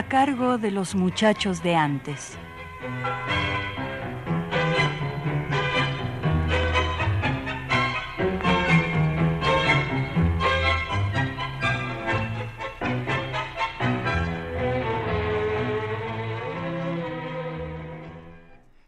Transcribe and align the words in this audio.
A 0.00 0.08
cargo 0.08 0.56
de 0.56 0.70
los 0.70 0.94
muchachos 0.94 1.62
de 1.62 1.74
antes. 1.76 2.38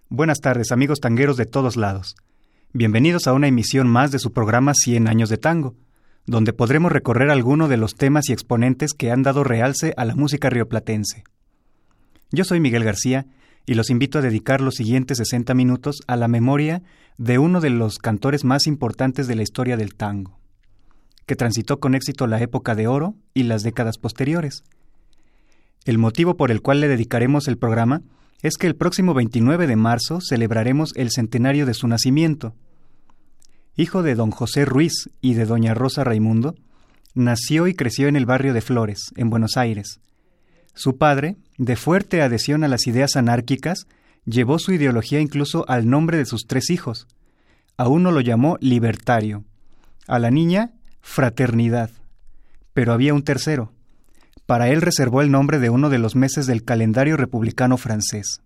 Buenas 0.08 0.40
tardes 0.40 0.72
amigos 0.72 1.00
tangueros 1.00 1.36
de 1.36 1.44
todos 1.44 1.76
lados. 1.76 2.16
Bienvenidos 2.72 3.26
a 3.26 3.34
una 3.34 3.48
emisión 3.48 3.86
más 3.86 4.12
de 4.12 4.18
su 4.18 4.32
programa 4.32 4.72
100 4.72 5.08
años 5.08 5.28
de 5.28 5.36
tango 5.36 5.74
donde 6.26 6.52
podremos 6.52 6.92
recorrer 6.92 7.30
algunos 7.30 7.68
de 7.68 7.76
los 7.76 7.94
temas 7.94 8.28
y 8.28 8.32
exponentes 8.32 8.92
que 8.92 9.10
han 9.10 9.22
dado 9.22 9.44
realce 9.44 9.92
a 9.96 10.04
la 10.04 10.14
música 10.14 10.50
rioplatense. 10.50 11.24
Yo 12.30 12.44
soy 12.44 12.60
Miguel 12.60 12.84
García 12.84 13.26
y 13.66 13.74
los 13.74 13.90
invito 13.90 14.18
a 14.18 14.22
dedicar 14.22 14.60
los 14.60 14.76
siguientes 14.76 15.18
60 15.18 15.54
minutos 15.54 16.00
a 16.06 16.16
la 16.16 16.28
memoria 16.28 16.82
de 17.18 17.38
uno 17.38 17.60
de 17.60 17.70
los 17.70 17.98
cantores 17.98 18.44
más 18.44 18.66
importantes 18.66 19.26
de 19.26 19.36
la 19.36 19.42
historia 19.42 19.76
del 19.76 19.94
tango, 19.94 20.38
que 21.26 21.36
transitó 21.36 21.78
con 21.78 21.94
éxito 21.94 22.26
la 22.26 22.40
época 22.40 22.74
de 22.74 22.86
oro 22.86 23.14
y 23.34 23.44
las 23.44 23.62
décadas 23.62 23.98
posteriores. 23.98 24.64
El 25.84 25.98
motivo 25.98 26.36
por 26.36 26.50
el 26.50 26.62
cual 26.62 26.80
le 26.80 26.88
dedicaremos 26.88 27.48
el 27.48 27.58
programa 27.58 28.02
es 28.42 28.56
que 28.56 28.66
el 28.66 28.76
próximo 28.76 29.14
29 29.14 29.66
de 29.66 29.76
marzo 29.76 30.20
celebraremos 30.20 30.92
el 30.96 31.10
centenario 31.10 31.66
de 31.66 31.74
su 31.74 31.86
nacimiento, 31.86 32.54
hijo 33.76 34.02
de 34.02 34.14
don 34.14 34.30
José 34.30 34.64
Ruiz 34.64 35.08
y 35.20 35.34
de 35.34 35.46
doña 35.46 35.74
Rosa 35.74 36.04
Raimundo, 36.04 36.54
nació 37.14 37.66
y 37.66 37.74
creció 37.74 38.08
en 38.08 38.16
el 38.16 38.26
barrio 38.26 38.54
de 38.54 38.60
Flores, 38.60 39.12
en 39.16 39.30
Buenos 39.30 39.56
Aires. 39.56 40.00
Su 40.74 40.96
padre, 40.98 41.36
de 41.58 41.76
fuerte 41.76 42.22
adhesión 42.22 42.64
a 42.64 42.68
las 42.68 42.86
ideas 42.86 43.16
anárquicas, 43.16 43.86
llevó 44.24 44.58
su 44.58 44.72
ideología 44.72 45.20
incluso 45.20 45.64
al 45.68 45.88
nombre 45.88 46.18
de 46.18 46.26
sus 46.26 46.46
tres 46.46 46.70
hijos. 46.70 47.06
A 47.76 47.88
uno 47.88 48.12
lo 48.12 48.20
llamó 48.20 48.56
libertario, 48.60 49.44
a 50.06 50.18
la 50.18 50.30
niña 50.30 50.72
fraternidad. 51.00 51.90
Pero 52.74 52.92
había 52.92 53.14
un 53.14 53.22
tercero. 53.22 53.72
Para 54.46 54.68
él 54.68 54.80
reservó 54.80 55.22
el 55.22 55.30
nombre 55.30 55.58
de 55.58 55.70
uno 55.70 55.88
de 55.88 55.98
los 55.98 56.14
meses 56.14 56.46
del 56.46 56.64
calendario 56.64 57.16
republicano 57.16 57.76
francés. 57.76 58.40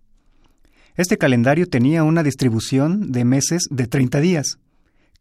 Este 0.95 1.17
calendario 1.17 1.67
tenía 1.67 2.03
una 2.03 2.23
distribución 2.23 3.11
de 3.11 3.23
meses 3.23 3.67
de 3.69 3.87
30 3.87 4.19
días 4.19 4.59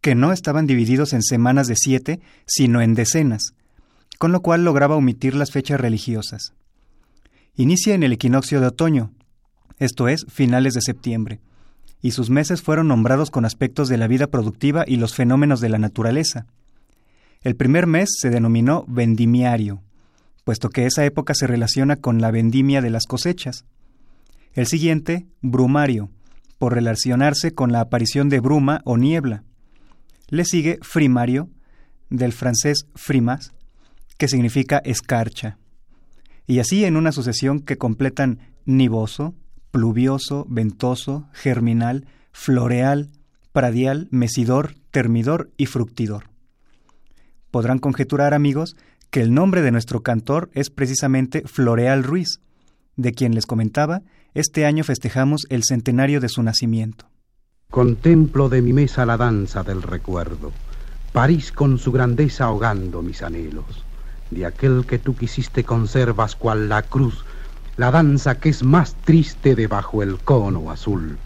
que 0.01 0.15
no 0.15 0.33
estaban 0.33 0.67
divididos 0.67 1.13
en 1.13 1.23
semanas 1.23 1.67
de 1.67 1.77
siete, 1.77 2.21
sino 2.47 2.81
en 2.81 2.95
decenas, 2.95 3.55
con 4.19 4.33
lo 4.33 4.41
cual 4.41 4.65
lograba 4.65 4.97
omitir 4.97 5.35
las 5.35 5.51
fechas 5.51 5.81
religiosas. 5.81 6.53
Inicia 7.55 7.95
en 7.95 8.03
el 8.03 8.13
equinoccio 8.13 8.61
de 8.61 8.67
otoño, 8.67 9.13
esto 9.79 10.09
es, 10.09 10.27
finales 10.29 10.75
de 10.75 10.83
septiembre, 10.83 11.41
y 12.01 12.13
sus 12.13 12.31
meses 12.31 12.63
fueron 12.63 12.89
nombrados 12.89 13.31
con 13.31 13.45
aspectos 13.45 13.89
de 13.89 13.97
la 13.97 14.07
vida 14.07 14.29
productiva 14.29 14.85
y 14.87 14.97
los 14.97 15.15
fenómenos 15.15 15.61
de 15.61 15.69
la 15.69 15.79
naturaleza. 15.79 16.47
El 17.43 17.57
primer 17.57 17.87
mes 17.87 18.11
se 18.19 18.31
denominó 18.31 18.85
vendimiario, 18.89 19.83
puesto 20.45 20.69
que 20.69 20.87
esa 20.87 21.05
época 21.05 21.35
se 21.35 21.47
relaciona 21.47 21.97
con 21.97 22.21
la 22.21 22.31
vendimia 22.31 22.81
de 22.81 22.91
las 22.91 23.07
cosechas. 23.07 23.65
El 24.53 24.67
siguiente, 24.67 25.27
brumario, 25.43 26.11
por 26.59 26.75
relacionarse 26.75 27.53
con 27.53 27.73
la 27.73 27.81
aparición 27.81 28.29
de 28.29 28.41
bruma 28.41 28.81
o 28.85 28.97
niebla. 28.97 29.43
Le 30.29 30.45
sigue 30.45 30.79
frimario, 30.83 31.49
del 32.11 32.33
francés 32.33 32.87
frimas, 32.95 33.53
que 34.19 34.29
significa 34.29 34.79
escarcha. 34.79 35.59
Y 36.47 36.61
así 36.61 36.85
en 36.85 36.97
una 36.97 37.13
sucesión 37.13 37.61
que 37.61 37.79
completan 37.79 38.39
nivoso, 38.65 39.35
pluvioso, 39.71 40.47
ventoso, 40.49 41.29
germinal, 41.33 42.07
floreal, 42.33 43.11
pradial, 43.53 44.09
mesidor, 44.11 44.75
termidor 44.91 45.51
y 45.57 45.67
fructidor. 45.67 46.31
Podrán 47.51 47.79
conjeturar, 47.79 48.35
amigos, 48.35 48.77
que 49.11 49.21
el 49.21 49.33
nombre 49.33 49.63
de 49.63 49.73
nuestro 49.73 50.03
cantor 50.03 50.51
es 50.53 50.71
precisamente 50.71 51.43
Floreal 51.47 52.05
Ruiz, 52.05 52.41
de 52.97 53.13
quien 53.13 53.35
les 53.35 53.47
comentaba, 53.47 54.03
este 54.35 54.67
año 54.67 54.85
festejamos 54.85 55.47
el 55.49 55.63
centenario 55.65 56.21
de 56.21 56.29
su 56.29 56.43
nacimiento. 56.43 57.09
Contemplo 57.71 58.49
de 58.49 58.63
mi 58.63 58.73
mesa 58.73 59.05
la 59.05 59.17
danza 59.17 59.63
del 59.63 59.83
recuerdo, 59.83 60.53
París 61.13 61.53
con 61.53 61.79
su 61.79 61.93
grandeza 61.93 62.45
ahogando 62.45 63.03
mis 63.03 63.23
anhelos. 63.23 63.85
De 64.31 64.47
aquel 64.47 64.87
que 64.87 64.99
tú 64.99 65.15
quisiste 65.15 65.65
conservas 65.65 66.37
cual 66.37 66.69
la 66.69 66.83
cruz, 66.83 67.25
la 67.77 67.91
danza 67.91 68.41
que 68.41 68.49
es 68.49 68.63
más 68.63 68.95
triste 69.05 69.55
debajo 69.55 70.03
el 70.03 70.19
cono 70.19 70.71
azul. 70.71 71.19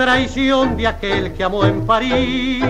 Traición 0.00 0.76
de 0.76 0.86
aquel 0.86 1.32
que 1.34 1.44
amó 1.44 1.64
en 1.64 1.86
París. 1.86 2.64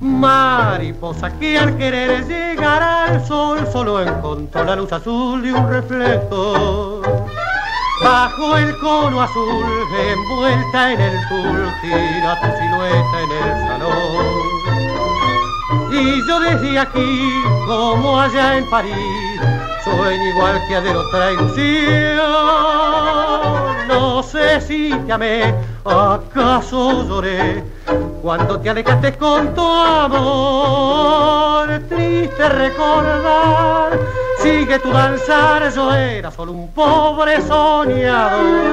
Mariposa 0.00 1.30
que 1.38 1.58
al 1.58 1.76
querer 1.76 2.24
llegar 2.26 2.82
al 2.82 3.26
sol 3.26 3.66
solo 3.72 4.00
encontró 4.00 4.64
la 4.64 4.76
luz 4.76 4.92
azul 4.92 5.42
de 5.42 5.52
un 5.52 5.68
reflejo. 5.68 7.02
Bajo 8.02 8.56
el 8.56 8.78
cono 8.78 9.20
azul, 9.20 9.64
envuelta 10.12 10.92
en 10.92 11.00
el 11.00 11.28
tul, 11.28 11.68
tira 11.82 12.40
tu 12.40 12.46
silueta 12.58 13.20
en 13.24 13.30
el 13.42 13.50
salón. 13.66 14.26
Y 15.92 16.28
yo 16.28 16.40
desde 16.40 16.78
aquí, 16.78 17.28
como 17.66 18.20
allá 18.20 18.56
en 18.58 18.70
París, 18.70 19.40
sueño 19.96 20.24
igual 20.24 20.60
que 20.68 20.80
de 20.80 20.96
otra 20.96 21.32
ilusión. 21.32 22.18
No 23.88 24.22
sé 24.22 24.60
si 24.60 24.94
te 25.06 25.12
amé 25.12 25.54
¿Acaso 25.88 27.08
lloré 27.08 27.64
cuando 28.20 28.60
te 28.60 28.68
alejaste 28.68 29.16
con 29.16 29.54
tu 29.54 29.64
amor? 29.64 31.08
Triste 31.88 32.48
recordar. 32.50 33.98
Sigue 34.42 34.78
tu 34.80 34.90
danzar, 34.90 35.72
yo 35.72 35.94
era 35.94 36.30
solo 36.30 36.52
un 36.52 36.70
pobre 36.72 37.40
soñador. 37.40 38.68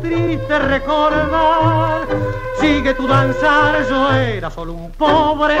Triste 0.00 0.58
recordar, 0.60 2.06
sigue 2.60 2.94
tu 2.94 3.08
yo 3.08 4.12
era 4.12 4.50
solo 4.50 4.74
un 4.74 4.92
pobre. 4.92 5.56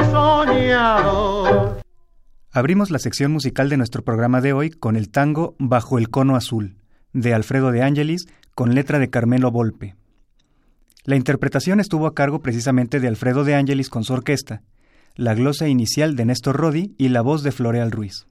Abrimos 2.52 2.90
la 2.90 2.98
sección 2.98 3.32
musical 3.32 3.68
de 3.68 3.76
nuestro 3.76 4.02
programa 4.02 4.40
de 4.40 4.52
hoy 4.52 4.70
con 4.70 4.94
el 4.96 5.10
tango 5.10 5.56
Bajo 5.58 5.98
el 5.98 6.08
cono 6.08 6.36
azul, 6.36 6.76
de 7.12 7.34
Alfredo 7.34 7.72
de 7.72 7.82
Angelis, 7.82 8.26
con 8.54 8.74
letra 8.74 8.98
de 8.98 9.10
Carmelo 9.10 9.50
Volpe. 9.50 9.96
La 11.04 11.16
interpretación 11.16 11.80
estuvo 11.80 12.06
a 12.06 12.14
cargo 12.14 12.40
precisamente 12.40 13.00
de 13.00 13.08
Alfredo 13.08 13.42
de 13.44 13.56
Angelis 13.56 13.90
con 13.90 14.04
su 14.04 14.12
orquesta, 14.12 14.62
la 15.16 15.34
glosa 15.34 15.66
inicial 15.66 16.14
de 16.14 16.26
Néstor 16.26 16.56
Rodi 16.56 16.94
y 16.98 17.08
la 17.08 17.22
voz 17.22 17.42
de 17.42 17.50
Floreal 17.50 17.90
Ruiz. 17.90 18.26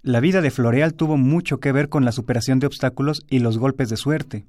La 0.00 0.20
vida 0.20 0.40
de 0.40 0.52
Floreal 0.52 0.94
tuvo 0.94 1.16
mucho 1.16 1.58
que 1.58 1.72
ver 1.72 1.88
con 1.88 2.04
la 2.04 2.12
superación 2.12 2.60
de 2.60 2.68
obstáculos 2.68 3.24
y 3.28 3.40
los 3.40 3.58
golpes 3.58 3.88
de 3.88 3.96
suerte. 3.96 4.46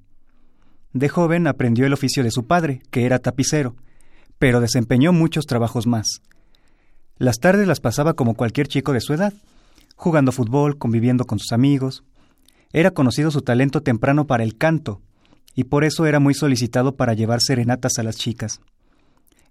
De 0.94 1.10
joven 1.10 1.48
aprendió 1.48 1.88
el 1.88 1.94
oficio 1.94 2.24
de 2.24 2.30
su 2.30 2.46
padre, 2.46 2.84
que 2.92 3.06
era 3.08 3.18
tapicero, 3.18 3.75
pero 4.38 4.62
desempeñó 4.62 5.12
muchos 5.12 5.48
trabajos 5.48 5.88
más. 5.88 6.22
Las 7.18 7.40
tardes 7.40 7.68
las 7.68 7.80
pasaba 7.80 8.13
como 8.13 8.36
cualquier 8.36 8.68
chico 8.68 8.94
de 8.94 9.02
su 9.02 9.13
edad, 9.13 9.34
jugando 9.96 10.31
fútbol, 10.31 10.78
conviviendo 10.78 11.25
con 11.25 11.40
sus 11.40 11.52
amigos. 11.52 12.04
Era 12.72 12.92
conocido 12.92 13.31
su 13.31 13.42
talento 13.42 13.81
temprano 13.81 14.28
para 14.28 14.44
el 14.44 14.56
canto, 14.56 15.02
y 15.56 15.63
por 15.63 15.84
eso 15.84 16.06
era 16.06 16.20
muy 16.20 16.36
solicitado 16.36 16.96
para 16.96 17.16
llevar 17.16 17.42
serenatas 17.42 17.94
a 17.98 18.04
las 18.04 18.18
chicas. 18.18 18.62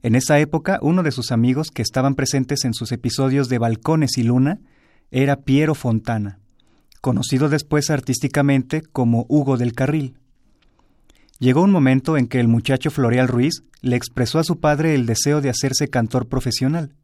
En 0.02 0.14
esa 0.14 0.38
época, 0.38 0.78
uno 0.82 1.02
de 1.02 1.10
sus 1.10 1.32
amigos 1.32 1.70
que 1.70 1.82
estaban 1.82 2.14
presentes 2.14 2.64
en 2.64 2.74
sus 2.74 2.92
episodios 2.92 3.48
de 3.48 3.58
Balcones 3.58 4.18
y 4.18 4.22
Luna 4.22 4.60
era 5.10 5.36
Piero 5.36 5.74
Fontana, 5.74 6.38
conocido 7.00 7.48
después 7.48 7.90
artísticamente 7.90 8.82
como 8.82 9.24
Hugo 9.28 9.56
del 9.56 9.72
Carril. 9.72 10.18
Llegó 11.38 11.62
un 11.62 11.70
momento 11.70 12.16
en 12.16 12.28
que 12.28 12.40
el 12.40 12.48
muchacho 12.48 12.90
Floreal 12.90 13.28
Ruiz 13.28 13.62
le 13.80 13.96
expresó 13.96 14.38
a 14.38 14.44
su 14.44 14.58
padre 14.58 14.94
el 14.94 15.06
deseo 15.06 15.40
de 15.40 15.50
hacerse 15.50 15.88
cantor 15.88 16.28
profesional. 16.28 16.94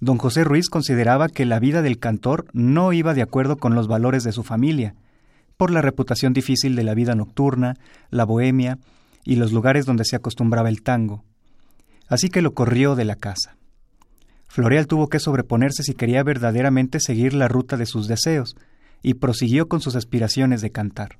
Don 0.00 0.18
José 0.18 0.44
Ruiz 0.44 0.68
consideraba 0.68 1.28
que 1.28 1.46
la 1.46 1.58
vida 1.58 1.80
del 1.80 1.98
cantor 1.98 2.46
no 2.52 2.92
iba 2.92 3.14
de 3.14 3.22
acuerdo 3.22 3.56
con 3.56 3.74
los 3.74 3.88
valores 3.88 4.24
de 4.24 4.32
su 4.32 4.42
familia, 4.42 4.94
por 5.56 5.70
la 5.70 5.80
reputación 5.80 6.34
difícil 6.34 6.76
de 6.76 6.84
la 6.84 6.94
vida 6.94 7.14
nocturna, 7.14 7.74
la 8.10 8.24
bohemia 8.24 8.78
y 9.24 9.36
los 9.36 9.52
lugares 9.52 9.86
donde 9.86 10.04
se 10.04 10.16
acostumbraba 10.16 10.68
el 10.68 10.82
tango 10.82 11.24
así 12.08 12.28
que 12.28 12.42
lo 12.42 12.54
corrió 12.54 12.94
de 12.94 13.04
la 13.04 13.16
casa. 13.16 13.56
Floreal 14.48 14.86
tuvo 14.86 15.08
que 15.08 15.18
sobreponerse 15.18 15.82
si 15.82 15.94
quería 15.94 16.22
verdaderamente 16.22 17.00
seguir 17.00 17.34
la 17.34 17.48
ruta 17.48 17.76
de 17.76 17.86
sus 17.86 18.08
deseos, 18.08 18.56
y 19.02 19.14
prosiguió 19.14 19.68
con 19.68 19.80
sus 19.80 19.96
aspiraciones 19.96 20.62
de 20.62 20.72
cantar. 20.72 21.18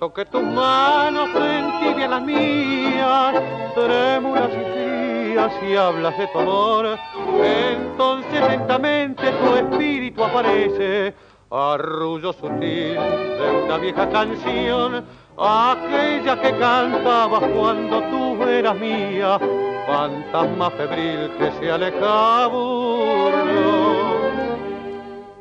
Que 0.00 0.24
tus 0.24 0.42
manos 0.42 1.28
entibian 1.36 2.10
las 2.10 2.22
mías, 2.22 3.34
trémulas 3.74 4.48
y 4.50 4.64
frías 4.72 5.52
y 5.62 5.76
hablas 5.76 6.16
de 6.16 6.26
tu 6.28 6.38
amor. 6.38 6.98
Entonces 7.44 8.48
lentamente 8.48 9.30
tu 9.30 9.56
espíritu 9.56 10.24
aparece, 10.24 11.14
arrullo 11.50 12.32
sutil 12.32 12.94
de 12.94 13.62
una 13.62 13.76
vieja 13.76 14.08
canción, 14.08 15.04
aquella 15.36 16.40
que 16.40 16.56
cantabas 16.58 17.44
cuando 17.54 18.02
tú 18.04 18.42
eras 18.44 18.76
mía, 18.76 19.38
fantasma 19.86 20.70
febril 20.70 21.30
que 21.38 21.52
se 21.60 21.70
alejaba 21.70 22.48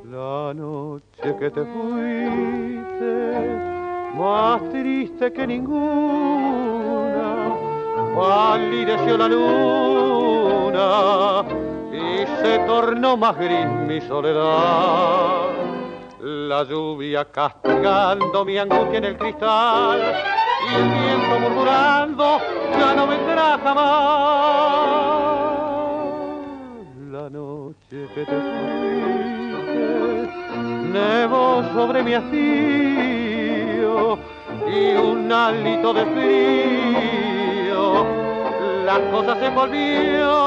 la 0.03 0.53
noche 0.53 1.35
que 1.39 1.49
te 1.49 1.63
fuiste, 1.63 2.08
más 4.29 4.61
triste 4.69 5.33
que 5.33 5.47
ninguna, 5.47 5.77
palideció 8.15 9.17
la 9.17 9.27
luna 9.27 10.87
y 11.91 12.25
se 12.41 12.59
tornó 12.59 13.17
más 13.17 13.35
gris 13.37 13.65
mi 13.87 13.99
soledad. 14.01 15.47
La 16.21 16.63
lluvia 16.63 17.25
castigando 17.25 18.45
mi 18.45 18.57
angustia 18.57 18.99
en 18.99 19.05
el 19.05 19.17
cristal 19.17 19.99
y 20.69 20.75
el 20.75 20.89
viento 20.89 21.39
murmurando 21.39 22.39
ya 22.77 22.93
no 22.93 23.07
vendrá 23.07 23.57
jamás. 23.63 23.89
La 27.11 27.29
noche 27.29 28.07
que 28.13 28.25
te 28.25 28.37
fuiste 28.47 29.29
nevó 30.93 31.63
sobre 31.73 32.03
mi 32.03 32.13
hastío 32.13 33.28
y 34.67 34.95
un 34.95 35.31
hálito 35.31 35.93
de 35.93 36.05
frío. 36.05 38.05
La 38.85 38.99
cosa 39.11 39.39
se 39.39 39.49
volvió. 39.49 40.39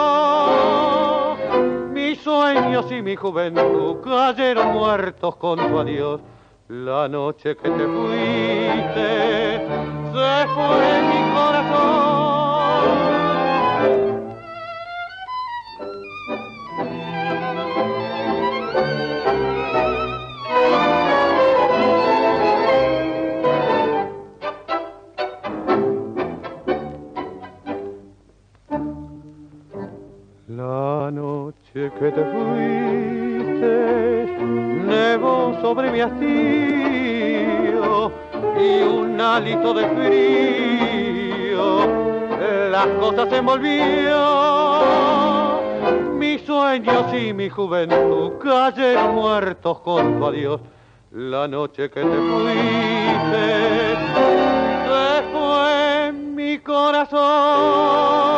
Mis 1.92 2.20
sueños 2.20 2.90
y 2.90 3.02
mi 3.02 3.14
juventud 3.16 3.96
cayeron 4.02 4.72
muertos 4.72 5.36
con 5.36 5.58
tu 5.58 5.78
adiós. 5.78 6.20
La 6.68 7.08
noche 7.08 7.56
que 7.56 7.70
te 7.70 7.86
fuiste 7.86 9.66
se 10.12 10.46
fue 10.54 11.02
mi 11.02 11.31
noche 31.74 31.90
que 31.98 32.10
te 32.10 32.22
fuiste, 32.24 33.66
nevó 34.84 35.56
sobre 35.62 35.90
mi 35.90 36.00
vacío 36.00 36.22
y 38.60 38.82
un 38.82 39.18
hálito 39.20 39.72
de 39.72 39.88
frío, 39.88 41.86
las 42.70 42.86
cosas 42.98 43.28
se 43.30 43.36
envolvían. 43.38 44.12
Mis 46.18 46.42
sueños 46.42 47.14
y 47.14 47.32
mi 47.32 47.48
juventud 47.48 48.32
cayeron 48.42 49.14
muertos 49.14 49.80
con 49.80 50.18
tu 50.18 50.26
adiós. 50.26 50.60
La 51.10 51.48
noche 51.48 51.90
que 51.90 52.00
te 52.00 52.06
fuiste, 52.06 53.46
se 54.86 55.22
fue 55.32 56.12
mi 56.12 56.58
corazón. 56.58 58.31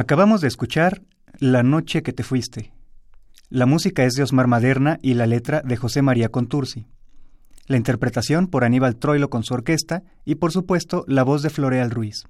Acabamos 0.00 0.40
de 0.40 0.46
escuchar 0.46 1.02
La 1.40 1.64
noche 1.64 2.04
que 2.04 2.12
te 2.12 2.22
fuiste. 2.22 2.72
La 3.50 3.66
música 3.66 4.04
es 4.04 4.14
de 4.14 4.22
Osmar 4.22 4.46
Maderna 4.46 5.00
y 5.02 5.14
la 5.14 5.26
letra 5.26 5.60
de 5.62 5.76
José 5.76 6.02
María 6.02 6.28
Contursi. 6.28 6.86
La 7.66 7.78
interpretación 7.78 8.46
por 8.46 8.62
Aníbal 8.62 8.94
Troilo 8.94 9.28
con 9.28 9.42
su 9.42 9.54
orquesta 9.54 10.04
y 10.24 10.36
por 10.36 10.52
supuesto 10.52 11.04
la 11.08 11.24
voz 11.24 11.42
de 11.42 11.50
Floreal 11.50 11.90
Ruiz. 11.90 12.26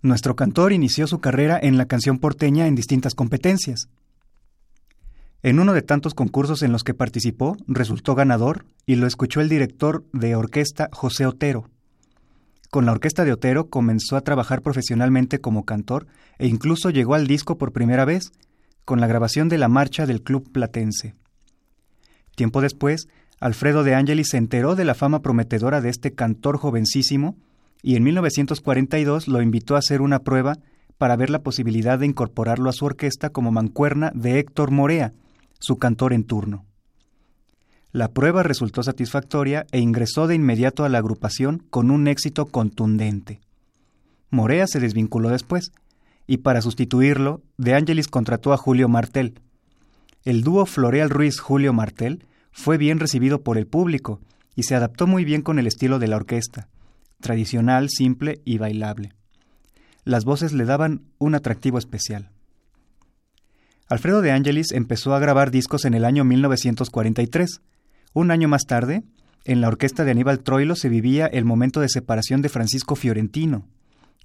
Nuestro 0.00 0.36
cantor 0.36 0.72
inició 0.72 1.06
su 1.06 1.18
carrera 1.18 1.60
en 1.60 1.76
la 1.76 1.84
canción 1.84 2.18
porteña 2.18 2.66
en 2.66 2.74
distintas 2.74 3.14
competencias. 3.14 3.90
En 5.42 5.60
uno 5.60 5.74
de 5.74 5.82
tantos 5.82 6.14
concursos 6.14 6.62
en 6.62 6.72
los 6.72 6.82
que 6.82 6.94
participó, 6.94 7.58
resultó 7.66 8.14
ganador 8.14 8.64
y 8.86 8.94
lo 8.94 9.06
escuchó 9.06 9.42
el 9.42 9.50
director 9.50 10.06
de 10.14 10.34
orquesta 10.34 10.88
José 10.92 11.26
Otero. 11.26 11.68
Con 12.70 12.84
la 12.84 12.92
orquesta 12.92 13.24
de 13.24 13.32
Otero 13.32 13.70
comenzó 13.70 14.16
a 14.16 14.20
trabajar 14.20 14.60
profesionalmente 14.62 15.40
como 15.40 15.64
cantor 15.64 16.06
e 16.38 16.46
incluso 16.46 16.90
llegó 16.90 17.14
al 17.14 17.26
disco 17.26 17.56
por 17.56 17.72
primera 17.72 18.04
vez, 18.04 18.30
con 18.84 19.00
la 19.00 19.06
grabación 19.06 19.48
de 19.48 19.58
la 19.58 19.68
marcha 19.68 20.06
del 20.06 20.22
Club 20.22 20.50
Platense. 20.52 21.14
Tiempo 22.36 22.60
después, 22.60 23.08
Alfredo 23.40 23.84
de 23.84 23.94
Angelis 23.94 24.30
se 24.30 24.36
enteró 24.36 24.74
de 24.74 24.84
la 24.84 24.94
fama 24.94 25.22
prometedora 25.22 25.80
de 25.80 25.88
este 25.88 26.12
cantor 26.14 26.58
jovencísimo 26.58 27.36
y 27.82 27.96
en 27.96 28.02
1942 28.02 29.28
lo 29.28 29.40
invitó 29.40 29.76
a 29.76 29.78
hacer 29.78 30.00
una 30.02 30.20
prueba 30.20 30.58
para 30.98 31.16
ver 31.16 31.30
la 31.30 31.42
posibilidad 31.42 31.98
de 31.98 32.06
incorporarlo 32.06 32.68
a 32.68 32.72
su 32.72 32.84
orquesta 32.84 33.30
como 33.30 33.52
mancuerna 33.52 34.10
de 34.14 34.38
Héctor 34.40 34.72
Morea, 34.72 35.12
su 35.58 35.76
cantor 35.76 36.12
en 36.12 36.24
turno. 36.24 36.67
La 37.92 38.08
prueba 38.08 38.42
resultó 38.42 38.82
satisfactoria 38.82 39.66
e 39.72 39.80
ingresó 39.80 40.26
de 40.26 40.34
inmediato 40.34 40.84
a 40.84 40.88
la 40.88 40.98
agrupación 40.98 41.64
con 41.70 41.90
un 41.90 42.06
éxito 42.06 42.46
contundente. 42.46 43.40
Morea 44.30 44.66
se 44.66 44.78
desvinculó 44.78 45.30
después, 45.30 45.72
y 46.26 46.38
para 46.38 46.60
sustituirlo, 46.60 47.42
De 47.56 47.74
Angelis 47.74 48.08
contrató 48.08 48.52
a 48.52 48.58
Julio 48.58 48.88
Martel. 48.88 49.40
El 50.24 50.42
dúo 50.42 50.66
Floreal 50.66 51.08
Ruiz-Julio 51.08 51.72
Martel 51.72 52.26
fue 52.52 52.76
bien 52.76 53.00
recibido 53.00 53.42
por 53.42 53.56
el 53.56 53.66
público 53.66 54.20
y 54.54 54.64
se 54.64 54.74
adaptó 54.74 55.06
muy 55.06 55.24
bien 55.24 55.40
con 55.40 55.58
el 55.58 55.66
estilo 55.66 55.98
de 55.98 56.08
la 56.08 56.16
orquesta, 56.16 56.68
tradicional, 57.20 57.88
simple 57.88 58.42
y 58.44 58.58
bailable. 58.58 59.14
Las 60.04 60.24
voces 60.24 60.52
le 60.52 60.64
daban 60.66 61.02
un 61.18 61.34
atractivo 61.34 61.78
especial. 61.78 62.30
Alfredo 63.88 64.20
de 64.20 64.32
Angelis 64.32 64.72
empezó 64.72 65.14
a 65.14 65.18
grabar 65.18 65.50
discos 65.50 65.86
en 65.86 65.94
el 65.94 66.04
año 66.04 66.24
1943, 66.24 67.62
un 68.12 68.30
año 68.30 68.48
más 68.48 68.66
tarde, 68.66 69.02
en 69.44 69.60
la 69.60 69.68
orquesta 69.68 70.04
de 70.04 70.10
Aníbal 70.10 70.40
Troilo 70.40 70.76
se 70.76 70.88
vivía 70.88 71.26
el 71.26 71.44
momento 71.44 71.80
de 71.80 71.88
separación 71.88 72.42
de 72.42 72.48
Francisco 72.48 72.96
Fiorentino, 72.96 73.66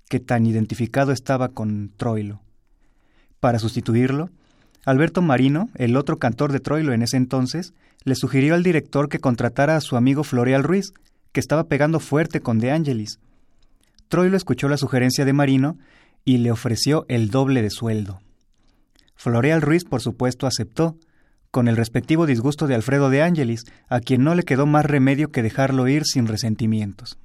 que 0.10 0.20
tan 0.20 0.46
identificado 0.46 1.12
estaba 1.12 1.50
con 1.50 1.92
Troilo. 1.96 2.42
Para 3.40 3.60
sustituirlo, 3.60 4.30
Alberto 4.86 5.22
Marino, 5.22 5.70
el 5.76 5.96
otro 5.96 6.18
cantor 6.18 6.52
de 6.52 6.60
Troilo 6.60 6.94
en 6.94 7.04
ese 7.04 7.18
entonces, 7.18 7.74
le 8.04 8.16
sugirió 8.16 8.54
al 8.54 8.64
director 8.64 9.08
que 9.08 9.20
contratara 9.20 9.78
a 9.78 9.82
su 9.82 9.96
amigo 9.96 10.24
Floreal 10.24 10.64
Ruiz, 10.64 10.94
que 11.32 11.40
estaba 11.40 11.66
pegando 11.66 12.00
fuerte 12.00 12.42
con 12.42 12.60
De 12.60 12.72
Angelis. 12.72 13.20
Troilo 14.10 14.38
escuchó 14.38 14.68
la 14.68 14.78
sugerencia 14.78 15.26
de 15.26 15.34
Marino 15.34 15.78
y 16.26 16.38
le 16.38 16.52
ofreció 16.52 17.06
el 17.08 17.30
doble 17.30 17.62
de 17.62 17.70
sueldo. 17.70 18.20
Floreal 19.16 19.62
Ruiz, 19.62 19.86
por 19.86 20.02
supuesto, 20.02 20.48
aceptó, 20.48 20.98
con 21.54 21.68
el 21.68 21.78
respectivo 21.78 22.26
disgusto 22.26 22.66
de 22.66 22.74
Alfredo 22.74 23.12
de 23.12 23.22
Ángelis, 23.22 23.66
a 23.88 24.00
quien 24.00 24.24
no 24.24 24.34
le 24.34 24.42
quedó 24.42 24.66
más 24.66 24.86
remedio 24.86 25.32
que 25.32 25.44
dejarlo 25.44 25.88
ir 25.88 26.04
sin 26.04 26.26
resentimientos. 26.26 27.20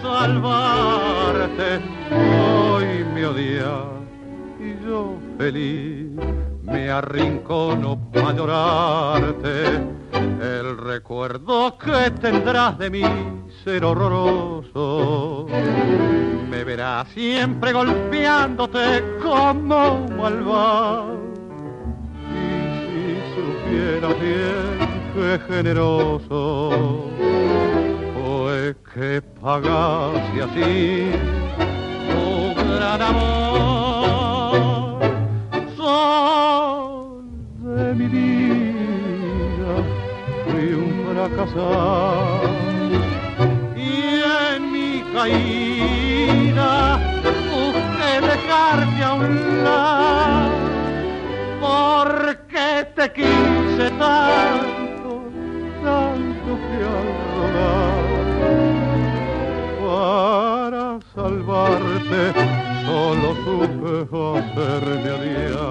Salvarte, 0.00 1.80
hoy 2.10 3.04
me 3.14 3.26
odias 3.26 3.84
y 4.58 4.84
yo 4.84 5.18
feliz 5.38 6.10
me 6.62 6.90
arrincono 6.90 7.98
para 8.12 8.32
llorarte. 8.32 9.80
El 10.12 10.78
recuerdo 10.78 11.76
que 11.78 12.10
tendrás 12.20 12.78
de 12.78 12.90
mí 12.90 13.02
ser 13.64 13.84
horroroso. 13.84 15.46
Me 16.50 16.64
verás 16.64 17.08
siempre 17.08 17.72
golpeándote 17.72 19.02
como 19.22 20.04
un 20.04 20.16
malvado 20.16 21.22
supiera 23.34 24.08
bien 24.14 24.78
qué 25.14 25.38
generoso 25.48 27.08
que 28.70 29.20
pagase 29.40 30.38
así 30.46 31.10
tu 32.08 32.54
gran 32.54 33.02
amor. 33.02 35.00
Sol 35.76 37.24
de 37.58 37.94
mi 37.98 38.06
vida, 38.06 39.72
fui 40.46 40.66
un 40.74 40.90
fracasado 41.08 42.50
y 43.74 44.22
en 44.54 44.60
mi 44.70 44.90
caída 45.12 46.72
busqué 47.50 48.12
dejarte 48.30 49.00
a 49.02 49.12
un 49.14 49.34
lado 49.64 50.56
porque 51.60 52.66
te 52.94 53.06
quise 53.12 53.86
tanto, 53.98 55.10
tanto 55.82 56.50
que 56.68 56.78
al 56.94 57.08
rodar 57.34 57.91
salvarte 61.14 62.32
solo 62.86 63.34
supe 63.44 64.38
hacerme 64.38 65.10
a 65.10 65.18
día. 65.22 65.68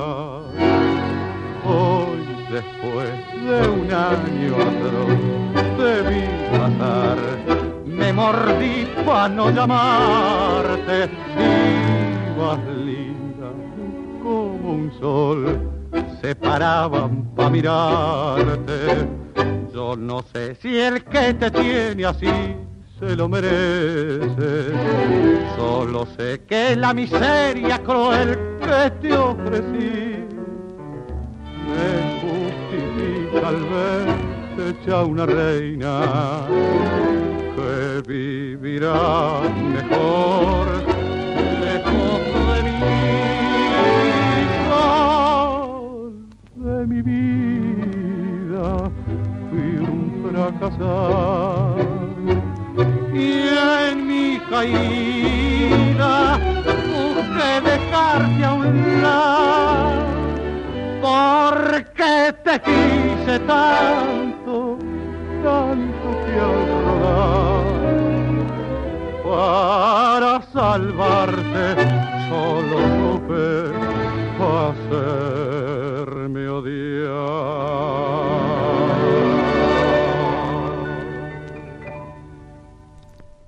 Hoy 1.65 2.19
después 2.51 3.09
de 3.45 3.69
un 3.69 3.91
año 3.91 4.55
atroz 4.69 5.19
te 5.77 5.91
vi 6.09 6.23
pasar, 6.51 7.17
me 7.85 8.13
mordí 8.13 8.87
para 9.05 9.29
no 9.29 9.49
llamarte, 9.51 11.09
ibas 12.35 12.59
linda 12.85 13.51
como 14.21 14.73
un 14.73 14.91
sol 14.99 15.71
se 16.21 16.35
paraban 16.35 17.25
para 17.35 17.49
mirarte. 17.49 19.07
Yo 19.73 19.95
no 19.95 20.21
sé 20.21 20.55
si 20.55 20.77
el 20.79 21.03
que 21.03 21.33
te 21.33 21.49
tiene 21.49 22.05
así 22.05 22.29
se 23.01 23.15
lo 23.15 23.27
merece. 23.27 24.73
Solo 25.57 26.05
sé 26.17 26.41
que 26.47 26.75
la 26.75 26.93
miseria 26.93 27.79
cruel 27.79 28.37
que 28.59 28.91
te 29.01 29.17
ofrecí 29.17 30.25
me 31.67 31.87
justifica 32.21 33.47
al 33.47 33.59
verte 33.73 34.69
hecha 34.69 35.03
una 35.03 35.25
reina 35.25 36.45
que 37.55 38.03
vivirá 38.07 39.41
mejor 39.73 40.67
lejos 41.59 42.21
de 42.53 42.63
mí. 42.63 42.77
De 46.55 46.85
mi 46.87 47.01
vida 47.01 48.91
fui 49.49 49.77
un 49.77 50.01
fracasado 50.23 51.90
y 53.13 53.49
en 53.89 54.07
mi 54.07 54.39
caída 54.49 56.39
busqué 56.91 57.61
dejarte 57.61 58.45
a 58.45 58.53
un 58.53 59.01
lado 59.01 60.01
porque 61.01 62.33
te 62.43 62.59
quise 62.61 63.39
tanto, 63.39 64.77
tanto 65.43 66.07
que 66.25 66.39
al 66.39 66.81
para 69.23 70.41
salvarte 70.53 71.65
solo 72.29 72.77
supe 72.97 73.45
hacerme 74.71 76.43
odiar. 76.49 78.30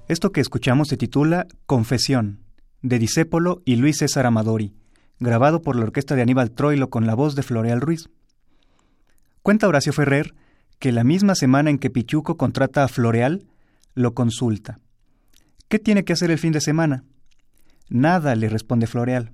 Esto 0.09 0.31
que 0.31 0.41
escuchamos 0.41 0.89
se 0.89 0.97
titula 0.97 1.47
Confesión, 1.65 2.39
de 2.81 2.99
Disépolo 2.99 3.61
y 3.63 3.77
Luis 3.77 3.99
César 3.99 4.25
Amadori, 4.25 4.73
grabado 5.19 5.61
por 5.61 5.77
la 5.77 5.83
orquesta 5.83 6.15
de 6.15 6.21
Aníbal 6.21 6.51
Troilo 6.51 6.89
con 6.89 7.07
la 7.07 7.15
voz 7.15 7.35
de 7.35 7.43
Floreal 7.43 7.79
Ruiz. 7.79 8.09
Cuenta 9.41 9.67
Horacio 9.67 9.93
Ferrer 9.93 10.35
que 10.79 10.91
la 10.91 11.05
misma 11.05 11.35
semana 11.35 11.69
en 11.69 11.79
que 11.79 11.89
Pichuco 11.89 12.35
contrata 12.35 12.83
a 12.83 12.89
Floreal, 12.89 13.45
lo 13.95 14.13
consulta. 14.13 14.81
¿Qué 15.69 15.79
tiene 15.79 16.03
que 16.03 16.11
hacer 16.11 16.29
el 16.29 16.37
fin 16.37 16.51
de 16.51 16.59
semana? 16.59 17.05
Nada, 17.87 18.35
le 18.35 18.49
responde 18.49 18.87
Floreal. 18.87 19.31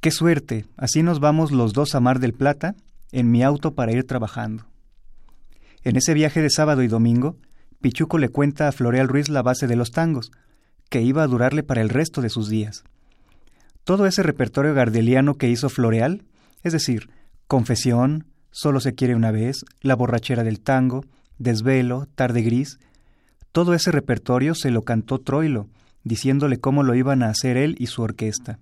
Qué 0.00 0.10
suerte, 0.10 0.64
así 0.78 1.02
nos 1.02 1.20
vamos 1.20 1.52
los 1.52 1.74
dos 1.74 1.94
a 1.94 2.00
Mar 2.00 2.18
del 2.18 2.32
Plata 2.32 2.76
en 3.12 3.30
mi 3.30 3.42
auto 3.42 3.74
para 3.74 3.92
ir 3.92 4.06
trabajando. 4.06 4.64
En 5.84 5.96
ese 5.96 6.14
viaje 6.14 6.40
de 6.40 6.48
sábado 6.48 6.82
y 6.82 6.88
domingo, 6.88 7.36
Pichuco 7.80 8.18
le 8.18 8.28
cuenta 8.28 8.68
a 8.68 8.72
Floreal 8.72 9.08
Ruiz 9.08 9.28
la 9.28 9.42
base 9.42 9.66
de 9.66 9.76
los 9.76 9.90
tangos, 9.92 10.30
que 10.88 11.02
iba 11.02 11.22
a 11.22 11.26
durarle 11.26 11.62
para 11.62 11.80
el 11.80 11.88
resto 11.88 12.20
de 12.22 12.28
sus 12.28 12.48
días. 12.48 12.84
Todo 13.84 14.06
ese 14.06 14.22
repertorio 14.22 14.74
gardeliano 14.74 15.34
que 15.34 15.48
hizo 15.48 15.68
Floreal, 15.68 16.24
es 16.62 16.72
decir, 16.72 17.10
Confesión, 17.46 18.26
Solo 18.50 18.80
se 18.80 18.94
quiere 18.94 19.14
una 19.14 19.30
vez, 19.30 19.64
La 19.82 19.94
borrachera 19.94 20.42
del 20.42 20.60
tango, 20.60 21.04
Desvelo, 21.38 22.08
Tarde 22.14 22.42
gris, 22.42 22.78
todo 23.52 23.74
ese 23.74 23.90
repertorio 23.92 24.54
se 24.54 24.70
lo 24.70 24.82
cantó 24.82 25.20
Troilo, 25.20 25.68
diciéndole 26.04 26.58
cómo 26.58 26.82
lo 26.82 26.94
iban 26.94 27.22
a 27.22 27.28
hacer 27.28 27.56
él 27.56 27.76
y 27.78 27.86
su 27.86 28.02
orquesta. 28.02 28.58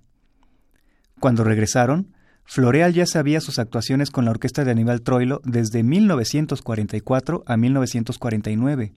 Cuando 1.20 1.44
regresaron, 1.44 2.12
Floreal 2.44 2.94
ya 2.94 3.06
sabía 3.06 3.40
sus 3.40 3.58
actuaciones 3.58 4.10
con 4.10 4.24
la 4.24 4.30
orquesta 4.30 4.64
de 4.64 4.70
Aníbal 4.70 5.02
Troilo 5.02 5.40
desde 5.44 5.82
1944 5.82 7.42
a 7.46 7.56
1949. 7.56 8.92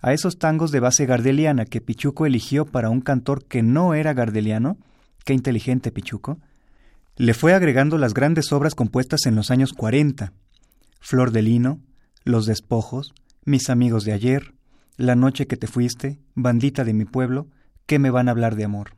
A 0.00 0.12
esos 0.12 0.38
tangos 0.38 0.70
de 0.70 0.80
base 0.80 1.06
gardeliana 1.06 1.64
que 1.64 1.80
Pichuco 1.80 2.26
eligió 2.26 2.64
para 2.64 2.88
un 2.88 3.00
cantor 3.00 3.44
que 3.44 3.62
no 3.62 3.94
era 3.94 4.12
gardeliano, 4.14 4.78
qué 5.24 5.32
inteligente 5.32 5.90
Pichuco, 5.90 6.38
le 7.16 7.34
fue 7.34 7.52
agregando 7.52 7.98
las 7.98 8.14
grandes 8.14 8.52
obras 8.52 8.76
compuestas 8.76 9.26
en 9.26 9.34
los 9.34 9.50
años 9.50 9.72
40, 9.72 10.32
Flor 11.00 11.32
de 11.32 11.42
Lino, 11.42 11.80
Los 12.24 12.46
Despojos, 12.46 13.12
Mis 13.44 13.70
Amigos 13.70 14.04
de 14.04 14.12
Ayer, 14.12 14.54
La 14.96 15.16
Noche 15.16 15.48
que 15.48 15.56
te 15.56 15.66
fuiste, 15.66 16.20
Bandita 16.34 16.84
de 16.84 16.94
mi 16.94 17.04
pueblo, 17.04 17.48
¿qué 17.86 17.98
me 17.98 18.10
van 18.10 18.28
a 18.28 18.30
hablar 18.30 18.54
de 18.54 18.64
amor? 18.64 18.92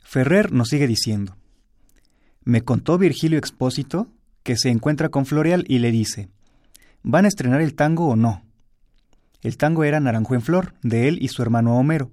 Ferrer 0.00 0.52
nos 0.52 0.68
sigue 0.68 0.86
diciendo, 0.86 1.36
me 2.44 2.60
contó 2.60 2.98
Virgilio 2.98 3.38
Expósito 3.38 4.08
que 4.42 4.56
se 4.56 4.68
encuentra 4.68 5.08
con 5.08 5.26
Floreal 5.26 5.64
y 5.66 5.80
le 5.80 5.90
dice, 5.90 6.28
¿van 7.02 7.24
a 7.24 7.28
estrenar 7.28 7.60
el 7.62 7.74
tango 7.74 8.06
o 8.08 8.14
no? 8.14 8.45
El 9.42 9.56
tango 9.56 9.84
era 9.84 10.00
Naranjo 10.00 10.34
en 10.34 10.42
Flor, 10.42 10.74
de 10.82 11.08
él 11.08 11.18
y 11.20 11.28
su 11.28 11.42
hermano 11.42 11.78
Homero. 11.78 12.10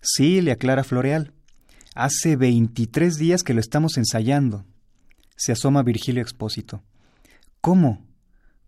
Sí, 0.00 0.40
le 0.40 0.52
aclara 0.52 0.84
Floreal, 0.84 1.32
hace 1.94 2.36
23 2.36 3.16
días 3.16 3.42
que 3.42 3.54
lo 3.54 3.60
estamos 3.60 3.96
ensayando. 3.96 4.64
Se 5.36 5.52
asoma 5.52 5.82
Virgilio 5.82 6.22
Expósito. 6.22 6.82
¿Cómo? 7.60 8.06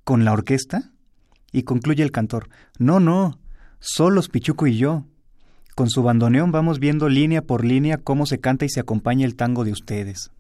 ¿Con 0.05 0.25
la 0.25 0.33
orquesta? 0.33 0.93
Y 1.53 1.63
concluye 1.63 2.03
el 2.03 2.13
cantor, 2.13 2.49
no, 2.79 2.99
no, 2.99 3.39
solos 3.79 4.29
Pichuco 4.29 4.67
y 4.67 4.77
yo. 4.77 5.07
Con 5.75 5.89
su 5.89 6.03
bandoneón 6.03 6.53
vamos 6.53 6.79
viendo 6.79 7.09
línea 7.09 7.43
por 7.43 7.65
línea 7.65 7.99
cómo 7.99 8.27
se 8.27 8.41
canta 8.41 8.65
y 8.65 8.69
se 8.69 8.81
acompaña 8.81 9.25
el 9.25 9.37
tango 9.37 9.65
de 9.65 9.73
ustedes. 9.73 10.31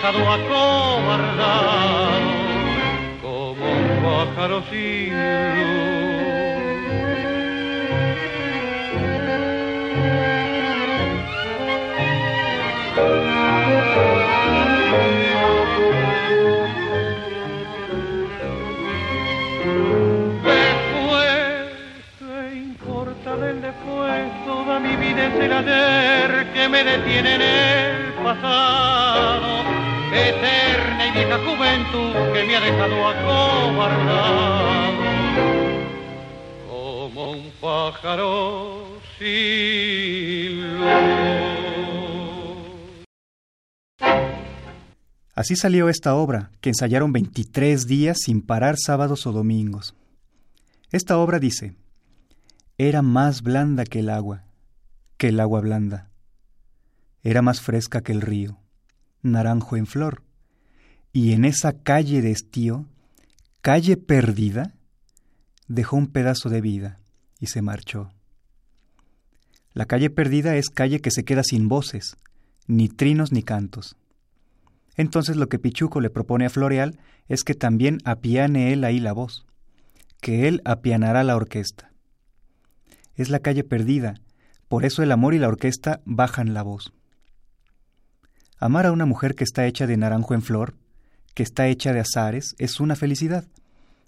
Dejado 0.00 0.32
acobardado 0.32 1.50
como 3.20 3.64
un 3.70 4.02
pájaro 4.02 4.62
sin. 4.70 5.10
Toda 24.46 24.78
mi 24.80 24.96
vida 24.96 25.26
es 25.26 25.34
el 25.34 25.52
ayer 25.52 26.52
que 26.52 26.68
me 26.68 26.84
detiene 26.84 27.34
en 27.36 27.42
el 27.42 28.12
pasado. 28.22 29.79
Eterna 30.12 31.06
y 31.08 31.12
vieja 31.12 31.38
juventud 31.38 32.12
que 32.32 32.44
me 32.44 32.56
ha 32.56 32.60
dejado 32.60 33.08
acobardado. 33.08 34.50
Como 36.68 37.30
un 37.32 37.50
pájaro 37.60 39.00
sin 39.18 40.78
luz. 40.78 41.50
Así 45.34 45.56
salió 45.56 45.88
esta 45.88 46.14
obra, 46.14 46.50
que 46.60 46.68
ensayaron 46.68 47.12
23 47.12 47.86
días 47.86 48.18
sin 48.20 48.42
parar 48.42 48.76
sábados 48.78 49.26
o 49.26 49.32
domingos. 49.32 49.94
Esta 50.90 51.16
obra 51.18 51.38
dice, 51.38 51.74
era 52.76 53.00
más 53.00 53.42
blanda 53.42 53.84
que 53.84 54.00
el 54.00 54.10
agua, 54.10 54.44
que 55.16 55.28
el 55.28 55.40
agua 55.40 55.60
blanda. 55.60 56.10
Era 57.22 57.42
más 57.42 57.60
fresca 57.60 58.00
que 58.00 58.12
el 58.12 58.22
río, 58.22 58.58
naranjo 59.22 59.76
en 59.76 59.86
flor. 59.86 60.22
Y 61.12 61.32
en 61.32 61.44
esa 61.44 61.72
calle 61.72 62.22
de 62.22 62.30
estío, 62.30 62.86
calle 63.60 63.96
perdida, 63.96 64.74
dejó 65.66 65.96
un 65.96 66.06
pedazo 66.06 66.48
de 66.48 66.60
vida 66.60 67.00
y 67.38 67.46
se 67.46 67.62
marchó. 67.62 68.12
La 69.72 69.86
calle 69.86 70.10
perdida 70.10 70.56
es 70.56 70.68
calle 70.68 71.00
que 71.00 71.10
se 71.10 71.24
queda 71.24 71.42
sin 71.44 71.68
voces, 71.68 72.16
ni 72.66 72.88
trinos 72.88 73.32
ni 73.32 73.42
cantos. 73.42 73.96
Entonces 74.96 75.36
lo 75.36 75.48
que 75.48 75.58
Pichuco 75.58 76.00
le 76.00 76.10
propone 76.10 76.46
a 76.46 76.50
Floreal 76.50 76.98
es 77.28 77.44
que 77.44 77.54
también 77.54 77.98
apiane 78.04 78.72
él 78.72 78.84
ahí 78.84 79.00
la 79.00 79.12
voz, 79.12 79.46
que 80.20 80.48
él 80.48 80.60
apianará 80.64 81.24
la 81.24 81.36
orquesta. 81.36 81.92
Es 83.14 83.30
la 83.30 83.38
calle 83.38 83.64
perdida, 83.64 84.14
por 84.68 84.84
eso 84.84 85.02
el 85.02 85.12
amor 85.12 85.34
y 85.34 85.38
la 85.38 85.48
orquesta 85.48 86.00
bajan 86.04 86.52
la 86.52 86.62
voz. 86.62 86.92
Amar 88.62 88.84
a 88.84 88.92
una 88.92 89.06
mujer 89.06 89.34
que 89.34 89.44
está 89.44 89.64
hecha 89.66 89.86
de 89.86 89.96
naranjo 89.96 90.34
en 90.34 90.42
flor, 90.42 90.74
que 91.32 91.42
está 91.42 91.66
hecha 91.68 91.94
de 91.94 92.00
azares, 92.00 92.54
es 92.58 92.78
una 92.78 92.94
felicidad, 92.94 93.46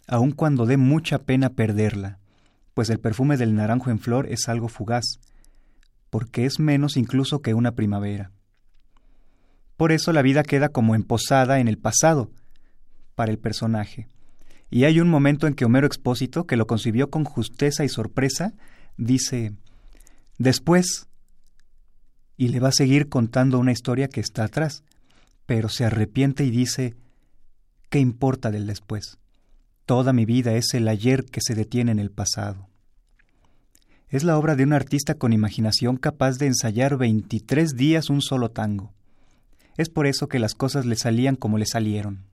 aun 0.06 0.32
cuando 0.32 0.66
dé 0.66 0.76
mucha 0.76 1.20
pena 1.20 1.48
perderla, 1.48 2.18
pues 2.74 2.90
el 2.90 3.00
perfume 3.00 3.38
del 3.38 3.54
naranjo 3.54 3.90
en 3.90 3.98
flor 3.98 4.26
es 4.28 4.50
algo 4.50 4.68
fugaz, 4.68 5.20
porque 6.10 6.44
es 6.44 6.60
menos 6.60 6.98
incluso 6.98 7.40
que 7.40 7.54
una 7.54 7.72
primavera. 7.72 8.30
Por 9.78 9.90
eso 9.90 10.12
la 10.12 10.20
vida 10.20 10.42
queda 10.42 10.68
como 10.68 10.94
emposada 10.94 11.58
en 11.58 11.66
el 11.66 11.78
pasado 11.78 12.30
para 13.14 13.32
el 13.32 13.38
personaje. 13.38 14.06
Y 14.68 14.84
hay 14.84 15.00
un 15.00 15.08
momento 15.08 15.46
en 15.46 15.54
que 15.54 15.64
Homero 15.64 15.86
Expósito, 15.86 16.46
que 16.46 16.56
lo 16.56 16.66
concibió 16.66 17.08
con 17.08 17.24
justeza 17.24 17.84
y 17.84 17.88
sorpresa, 17.88 18.52
dice, 18.98 19.54
después, 20.36 21.08
y 22.36 22.48
le 22.48 22.60
va 22.60 22.68
a 22.68 22.72
seguir 22.72 23.08
contando 23.08 23.58
una 23.58 23.72
historia 23.72 24.08
que 24.08 24.20
está 24.20 24.44
atrás, 24.44 24.84
pero 25.46 25.68
se 25.68 25.84
arrepiente 25.84 26.44
y 26.44 26.50
dice, 26.50 26.94
¿qué 27.88 27.98
importa 27.98 28.50
del 28.50 28.66
después? 28.66 29.18
Toda 29.86 30.12
mi 30.12 30.24
vida 30.24 30.54
es 30.54 30.74
el 30.74 30.88
ayer 30.88 31.24
que 31.24 31.40
se 31.40 31.54
detiene 31.54 31.92
en 31.92 31.98
el 31.98 32.10
pasado. 32.10 32.68
Es 34.08 34.24
la 34.24 34.38
obra 34.38 34.56
de 34.56 34.64
un 34.64 34.72
artista 34.72 35.14
con 35.14 35.32
imaginación 35.32 35.96
capaz 35.96 36.38
de 36.38 36.46
ensayar 36.46 36.96
23 36.98 37.76
días 37.76 38.10
un 38.10 38.20
solo 38.20 38.50
tango. 38.50 38.92
Es 39.76 39.88
por 39.88 40.06
eso 40.06 40.28
que 40.28 40.38
las 40.38 40.54
cosas 40.54 40.84
le 40.84 40.96
salían 40.96 41.34
como 41.34 41.58
le 41.58 41.66
salieron. 41.66 42.31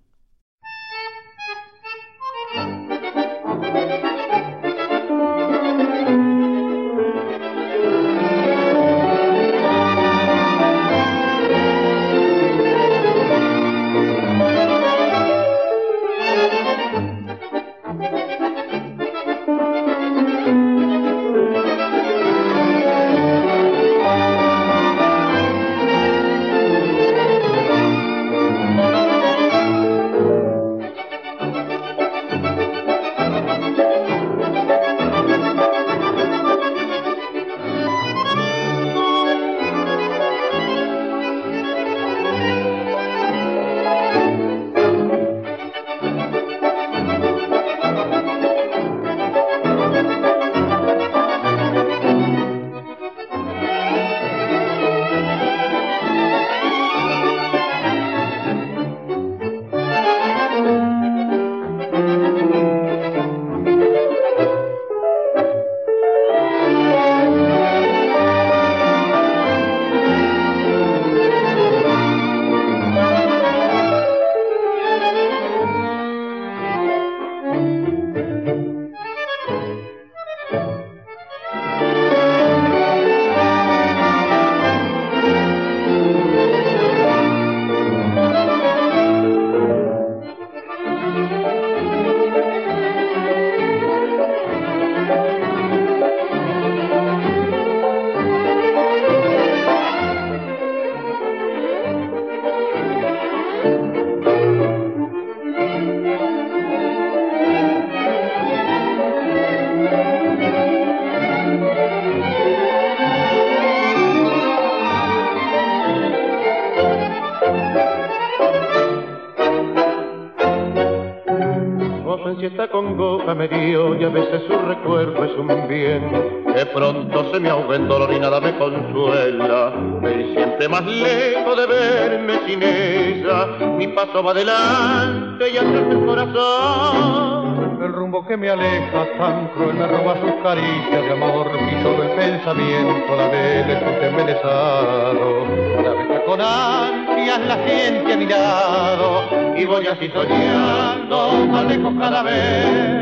Bien 125.89 126.29
que 126.53 126.65
pronto 126.67 127.31
se 127.31 127.39
me 127.39 127.49
ahoga 127.49 127.75
en 127.75 127.87
dolor 127.87 128.11
y 128.13 128.19
nada 128.19 128.39
me 128.41 128.57
consuela. 128.57 129.71
Me 130.01 130.33
siente 130.33 130.67
más 130.67 130.85
lejos 130.85 131.57
de 131.57 131.65
verme 131.67 132.39
sin 132.47 132.63
ella, 132.63 133.45
mi 133.77 133.87
paso 133.87 134.23
va 134.23 134.31
adelante 134.31 135.49
y 135.49 135.57
atrás 135.57 135.83
el 135.89 136.05
corazón. 136.05 137.79
El 137.83 137.93
rumbo 137.93 138.25
que 138.25 138.35
me 138.35 138.49
aleja 138.49 139.07
tan 139.17 139.47
cruel 139.49 139.75
me 139.75 139.87
roba 139.87 140.15
sus 140.19 140.33
caricias 140.43 141.01
de 141.01 141.11
amor 141.11 141.49
y 141.55 141.81
solo 141.81 142.03
el 142.03 142.09
pensamiento 142.09 143.15
la 143.15 143.27
ve 143.29 143.65
lejos 143.65 144.03
embelesado. 144.03 145.45
La 145.83 145.91
vez 145.93 146.19
con 146.25 146.41
ansias 146.41 147.39
la 147.47 147.57
gente 147.57 148.13
a 148.13 148.17
mi 148.17 148.25
lado 148.25 149.55
y 149.55 149.65
voy 149.65 149.87
así 149.87 150.09
soñando 150.09 151.45
más 151.47 151.65
lejos 151.65 151.93
cada 151.99 152.23
vez. 152.23 152.98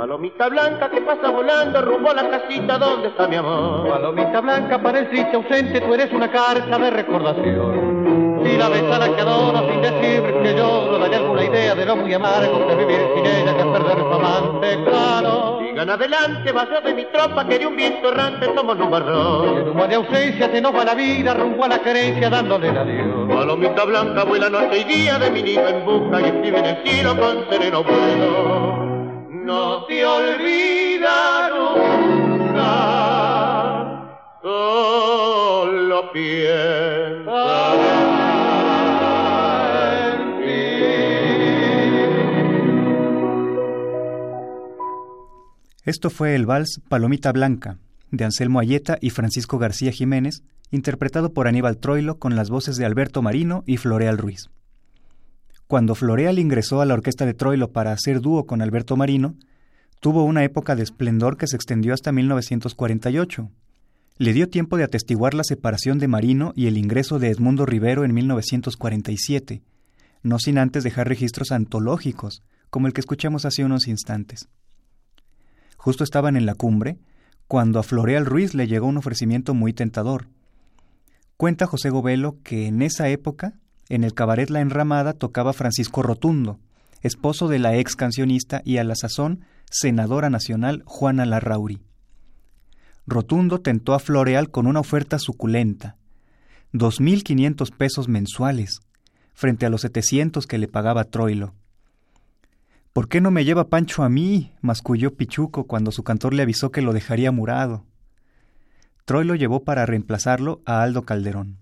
Palomita 0.00 0.48
blanca 0.48 0.88
que 0.88 1.02
pasa 1.02 1.28
volando 1.28 1.82
rumbo 1.82 2.10
a 2.10 2.14
la 2.14 2.30
casita 2.30 2.78
donde 2.78 3.08
está 3.08 3.28
mi 3.28 3.36
amor. 3.36 3.86
Palomita 3.86 4.40
blanca 4.40 4.80
pareciste 4.80 5.36
ausente, 5.36 5.78
tú 5.78 5.92
eres 5.92 6.10
una 6.10 6.30
carta 6.30 6.78
de 6.78 6.90
recordación. 6.90 8.40
Si 8.42 8.56
la 8.56 8.70
ves 8.70 8.82
a 8.84 8.98
la 8.98 9.14
que 9.14 9.20
adoro 9.20 9.58
sin 9.68 9.82
decir 9.82 10.22
que 10.42 10.54
lloro, 10.54 10.98
dale 11.00 11.16
alguna 11.16 11.44
idea 11.44 11.74
de 11.74 11.84
lo 11.84 11.96
muy 11.96 12.14
amargo 12.14 12.66
que 12.66 12.76
vivir 12.76 13.08
sin 13.14 13.26
ella, 13.26 13.54
que 13.54 13.62
perder 13.62 13.98
su 13.98 14.06
amante, 14.06 14.84
claro. 14.84 15.58
Sigan 15.60 15.90
adelante, 15.90 16.50
vaso 16.50 16.80
de 16.82 16.94
mi 16.94 17.04
tropa, 17.04 17.46
que 17.46 17.58
de 17.58 17.66
un 17.66 17.76
viento 17.76 18.08
errante 18.08 18.46
somos 18.54 18.80
un 18.80 18.90
barrón. 18.90 19.54
Y 19.54 19.60
en 19.60 19.68
humo 19.68 19.86
de 19.86 19.94
ausencia 19.96 20.50
se 20.50 20.62
nos 20.62 20.74
va 20.74 20.82
la 20.82 20.94
vida, 20.94 21.34
rumbo 21.34 21.66
a 21.66 21.68
la 21.68 21.78
querencia 21.78 22.30
dándole 22.30 22.72
la 22.72 22.80
adiós. 22.80 23.28
Palomita 23.28 23.84
blanca 23.84 24.24
vuela 24.24 24.48
noche 24.48 24.78
y 24.78 24.84
día 24.84 25.18
de 25.18 25.30
mi 25.30 25.42
nido 25.42 25.68
en 25.68 25.84
busca 25.84 26.22
y 26.22 26.24
escribe 26.24 26.58
en 26.60 26.64
el 26.64 26.82
cielo 26.86 27.14
con 27.18 27.50
sereno 27.50 27.84
vuelo 27.84 28.59
no 29.50 29.84
te 29.86 30.06
olvida 30.06 31.48
nunca, 31.50 32.72
solo 34.42 36.12
piensa 36.12 37.74
en 40.04 40.20
Esto 45.84 46.10
fue 46.10 46.36
el 46.36 46.46
vals 46.46 46.80
Palomita 46.88 47.32
Blanca, 47.32 47.78
de 48.12 48.24
Anselmo 48.24 48.60
Ayeta 48.60 48.98
y 49.00 49.10
Francisco 49.10 49.58
García 49.58 49.90
Jiménez, 49.90 50.44
interpretado 50.70 51.32
por 51.32 51.48
Aníbal 51.48 51.78
Troilo 51.78 52.20
con 52.20 52.36
las 52.36 52.50
voces 52.50 52.76
de 52.76 52.84
Alberto 52.84 53.20
Marino 53.20 53.64
y 53.66 53.78
Floreal 53.78 54.16
Ruiz. 54.16 54.48
Cuando 55.70 55.94
Floreal 55.94 56.40
ingresó 56.40 56.80
a 56.80 56.84
la 56.84 56.94
orquesta 56.94 57.26
de 57.26 57.32
Troilo 57.32 57.70
para 57.70 57.92
hacer 57.92 58.20
dúo 58.20 58.44
con 58.44 58.60
Alberto 58.60 58.96
Marino, 58.96 59.36
tuvo 60.00 60.24
una 60.24 60.42
época 60.42 60.74
de 60.74 60.82
esplendor 60.82 61.36
que 61.36 61.46
se 61.46 61.54
extendió 61.54 61.94
hasta 61.94 62.10
1948. 62.10 63.48
Le 64.18 64.32
dio 64.32 64.48
tiempo 64.48 64.76
de 64.76 64.82
atestiguar 64.82 65.32
la 65.32 65.44
separación 65.44 66.00
de 66.00 66.08
Marino 66.08 66.52
y 66.56 66.66
el 66.66 66.76
ingreso 66.76 67.20
de 67.20 67.28
Edmundo 67.28 67.66
Rivero 67.66 68.04
en 68.04 68.12
1947, 68.14 69.62
no 70.24 70.40
sin 70.40 70.58
antes 70.58 70.82
dejar 70.82 71.06
registros 71.06 71.52
antológicos, 71.52 72.42
como 72.68 72.88
el 72.88 72.92
que 72.92 73.00
escuchamos 73.02 73.44
hace 73.44 73.64
unos 73.64 73.86
instantes. 73.86 74.48
Justo 75.76 76.02
estaban 76.02 76.34
en 76.34 76.46
la 76.46 76.56
cumbre 76.56 76.98
cuando 77.46 77.78
a 77.78 77.84
Floreal 77.84 78.26
Ruiz 78.26 78.54
le 78.54 78.66
llegó 78.66 78.88
un 78.88 78.96
ofrecimiento 78.96 79.54
muy 79.54 79.72
tentador. 79.72 80.26
Cuenta 81.36 81.68
José 81.68 81.90
Govelo 81.90 82.38
que 82.42 82.66
en 82.66 82.82
esa 82.82 83.08
época, 83.08 83.54
en 83.90 84.04
el 84.04 84.14
cabaret 84.14 84.48
La 84.48 84.60
Enramada 84.60 85.12
tocaba 85.12 85.52
Francisco 85.52 86.02
Rotundo, 86.02 86.58
esposo 87.02 87.48
de 87.48 87.58
la 87.58 87.76
ex 87.76 87.96
cancionista 87.96 88.62
y 88.64 88.78
a 88.78 88.84
la 88.84 88.94
sazón 88.94 89.44
senadora 89.70 90.30
nacional 90.30 90.82
Juana 90.86 91.26
Larrauri. 91.26 91.82
Rotundo 93.06 93.60
tentó 93.60 93.92
a 93.94 93.98
Floreal 93.98 94.50
con 94.50 94.66
una 94.66 94.80
oferta 94.80 95.18
suculenta, 95.18 95.96
dos 96.72 97.00
mil 97.00 97.24
quinientos 97.24 97.72
pesos 97.72 98.08
mensuales, 98.08 98.80
frente 99.34 99.66
a 99.66 99.70
los 99.70 99.80
setecientos 99.80 100.46
que 100.46 100.58
le 100.58 100.68
pagaba 100.68 101.04
Troilo. 101.04 101.54
¿Por 102.92 103.08
qué 103.08 103.20
no 103.20 103.30
me 103.30 103.44
lleva 103.44 103.68
Pancho 103.68 104.02
a 104.02 104.08
mí? 104.08 104.52
masculló 104.60 105.14
Pichuco 105.14 105.64
cuando 105.64 105.90
su 105.90 106.04
cantor 106.04 106.34
le 106.34 106.42
avisó 106.42 106.70
que 106.70 106.82
lo 106.82 106.92
dejaría 106.92 107.32
murado. 107.32 107.84
Troilo 109.04 109.34
llevó 109.34 109.64
para 109.64 109.86
reemplazarlo 109.86 110.60
a 110.64 110.82
Aldo 110.82 111.02
Calderón. 111.02 111.58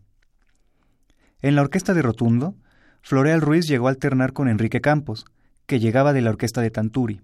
En 1.40 1.54
la 1.54 1.62
orquesta 1.62 1.94
de 1.94 2.02
Rotundo, 2.02 2.56
Floreal 3.00 3.40
Ruiz 3.40 3.66
llegó 3.68 3.86
a 3.86 3.90
alternar 3.90 4.32
con 4.32 4.48
Enrique 4.48 4.80
Campos, 4.80 5.24
que 5.66 5.78
llegaba 5.78 6.12
de 6.12 6.20
la 6.20 6.30
orquesta 6.30 6.60
de 6.60 6.70
Tanturi, 6.70 7.20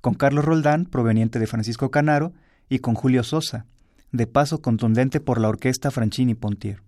con 0.00 0.14
Carlos 0.14 0.44
Roldán, 0.44 0.86
proveniente 0.86 1.38
de 1.38 1.48
Francisco 1.48 1.90
Canaro, 1.90 2.32
y 2.68 2.78
con 2.78 2.94
Julio 2.94 3.24
Sosa, 3.24 3.66
de 4.12 4.26
paso 4.26 4.60
contundente 4.62 5.20
por 5.20 5.40
la 5.40 5.48
orquesta 5.48 5.90
Franchini 5.90 6.34
Pontier. 6.34 6.82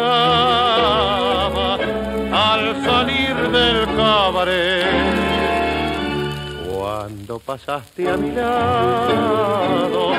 al 2.33 2.85
salir 2.85 3.37
del 3.51 3.87
cabaret. 3.97 4.87
Cuando 6.73 7.39
pasaste 7.39 8.09
a 8.11 8.17
mi 8.17 8.33
lado, 8.33 10.13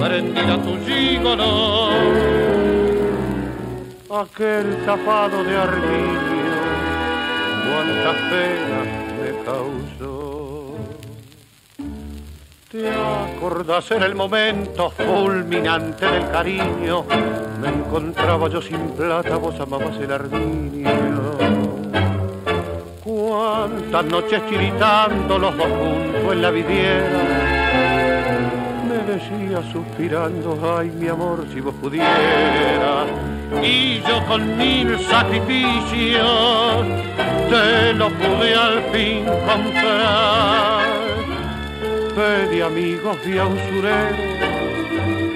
prendida 0.00 0.58
tu 0.62 0.76
gigolo, 0.86 1.90
aquel 4.10 4.84
tapado 4.84 5.42
de 5.44 5.56
armiño, 5.56 6.48
cuántas 7.64 8.16
penas 8.30 8.87
¿Te 12.78 12.88
acordás 12.90 13.90
en 13.90 14.04
el 14.04 14.14
momento 14.14 14.88
fulminante 14.90 16.06
del 16.06 16.30
cariño? 16.30 17.04
Me 17.60 17.70
encontraba 17.70 18.48
yo 18.48 18.62
sin 18.62 18.90
plata, 18.90 19.36
vos 19.36 19.58
amabas 19.58 19.96
el 19.98 20.12
armiño. 20.12 20.88
Cuántas 23.02 24.04
noches 24.04 24.46
tiritando 24.46 25.40
los 25.40 25.56
dos 25.56 25.66
juntos 25.66 26.32
en 26.32 26.40
la 26.40 26.50
viviera. 26.52 27.18
Me 28.86 29.12
decía 29.12 29.60
suspirando, 29.72 30.76
ay 30.78 30.90
mi 30.90 31.08
amor, 31.08 31.46
si 31.52 31.60
vos 31.60 31.74
pudieras. 31.82 33.08
Y 33.60 34.00
yo 34.02 34.24
con 34.24 34.56
mil 34.56 34.96
sacrificios 35.00 36.86
te 37.50 37.92
lo 37.94 38.08
pude 38.08 38.54
al 38.54 38.82
fin 38.92 39.24
comprar 39.24 40.97
de 42.18 42.64
amigos 42.64 43.16
y 43.24 43.38
a 43.38 43.46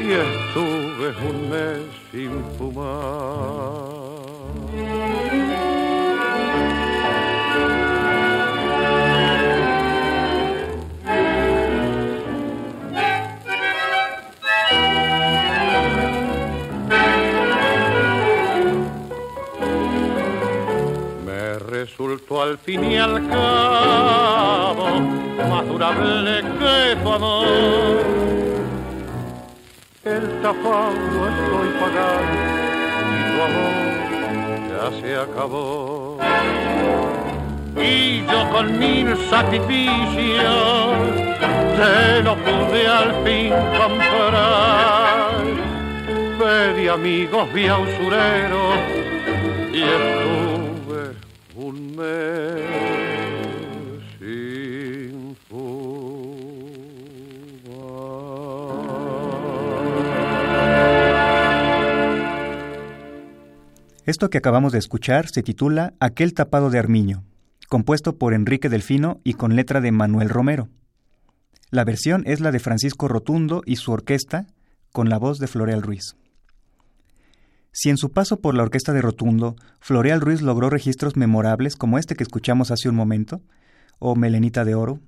y 0.01 0.13
estuve 0.13 1.15
un 1.29 1.49
mes 1.49 1.83
sin 2.11 2.45
fumar. 2.59 3.93
Resultó 22.23 22.43
al 22.43 22.59
fin 22.59 22.85
y 22.91 22.97
al 22.97 23.29
cabo 23.29 25.01
más 25.49 25.67
durable 25.67 26.43
que 26.59 26.97
tu 27.03 27.13
amor. 27.13 27.47
El 30.05 30.43
tapado 30.43 31.29
estoy 31.29 31.69
pagando 31.81 32.41
y 33.09 33.23
tu 33.29 33.37
amor 33.49 33.75
ya 34.71 35.01
se 35.01 35.17
acabó. 35.17 36.19
Y 37.77 38.25
yo 38.27 38.51
con 38.51 38.79
mil 38.79 39.17
sacrificios 39.31 40.97
te 41.77 42.23
lo 42.23 42.37
pude 42.37 42.87
al 42.87 43.15
fin 43.25 43.53
comprar. 43.79 45.33
Pedí 46.39 46.89
amigos, 46.89 47.53
vi 47.53 47.67
a 47.69 47.79
usureros 47.79 48.75
y 49.73 49.83
estuve 49.83 50.32
un 51.73 51.97
mes 51.97 52.83
Esto 64.05 64.31
que 64.31 64.39
acabamos 64.39 64.73
de 64.73 64.79
escuchar 64.79 65.29
se 65.29 65.43
titula 65.43 65.95
Aquel 66.01 66.35
tapado 66.35 66.71
de 66.71 66.79
Armiño, 66.79 67.25
compuesto 67.69 68.19
por 68.19 68.35
Enrique 68.35 68.69
Delfino 68.69 69.21
y 69.25 69.35
con 69.35 69.57
letra 69.57 69.81
de 69.81 69.93
Manuel 69.93 70.29
Romero. 70.29 70.69
La 71.71 71.85
versión 71.85 72.25
es 72.27 72.41
la 72.41 72.51
de 72.51 72.59
Francisco 72.59 73.09
Rotundo 73.09 73.63
y 73.65 73.77
su 73.77 73.93
orquesta, 73.93 74.49
con 74.93 75.09
la 75.09 75.19
voz 75.19 75.39
de 75.39 75.47
Floreal 75.47 75.83
Ruiz. 75.83 76.17
Si 77.73 77.89
en 77.89 77.97
su 77.97 78.13
paso 78.13 78.41
por 78.41 78.55
la 78.55 78.63
orquesta 78.63 78.93
de 78.93 79.01
Rotundo, 79.01 79.57
Floreal 79.81 80.21
Ruiz 80.21 80.43
logró 80.43 80.69
registros 80.69 81.17
memorables 81.17 81.75
como 81.75 81.99
este 81.99 82.15
que 82.15 82.23
escuchamos 82.23 82.71
hace 82.71 82.91
un 82.91 82.95
momento, 82.95 83.41
o 83.99 84.15
Melenita 84.15 84.67
de 84.67 84.75
Oro, 84.75 85.01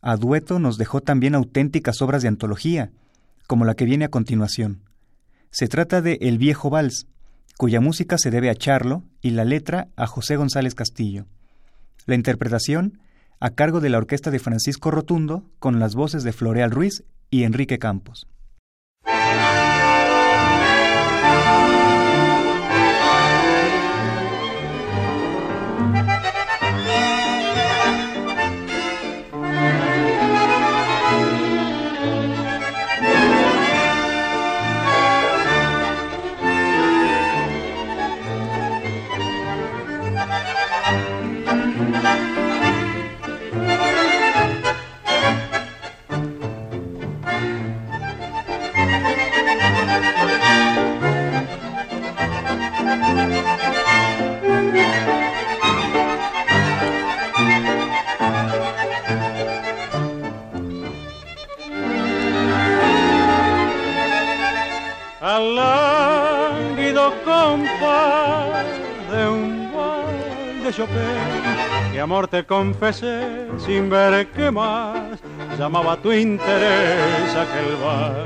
a 0.00 0.16
dueto 0.16 0.58
nos 0.58 0.78
dejó 0.78 1.02
también 1.02 1.34
auténticas 1.34 2.00
obras 2.00 2.22
de 2.22 2.28
antología, 2.28 2.90
como 3.46 3.66
la 3.66 3.74
que 3.74 3.84
viene 3.84 4.06
a 4.06 4.10
continuación. 4.10 4.80
Se 5.50 5.68
trata 5.68 6.00
de 6.00 6.18
El 6.22 6.38
viejo 6.38 6.70
vals, 6.70 7.06
cuya 7.58 7.82
música 7.82 8.16
se 8.16 8.30
debe 8.30 8.48
a 8.48 8.54
Charlo 8.54 9.02
y 9.20 9.30
la 9.30 9.44
letra 9.44 9.88
a 9.96 10.06
José 10.06 10.36
González 10.36 10.74
Castillo. 10.74 11.26
La 12.06 12.14
interpretación 12.14 13.00
a 13.40 13.50
cargo 13.50 13.80
de 13.80 13.90
la 13.90 13.98
orquesta 13.98 14.30
de 14.30 14.38
Francisco 14.38 14.90
Rotundo 14.90 15.44
con 15.58 15.78
las 15.78 15.94
voces 15.94 16.22
de 16.22 16.32
Floreal 16.32 16.70
Ruiz 16.70 17.04
y 17.28 17.42
Enrique 17.42 17.78
Campos. 17.78 18.26
Confesé 72.44 73.48
sin 73.58 73.90
ver 73.90 74.28
qué 74.28 74.50
más 74.50 75.20
llamaba 75.58 75.96
tu 75.96 76.12
interés 76.12 77.34
aquel 77.34 77.76
bar. 77.82 78.24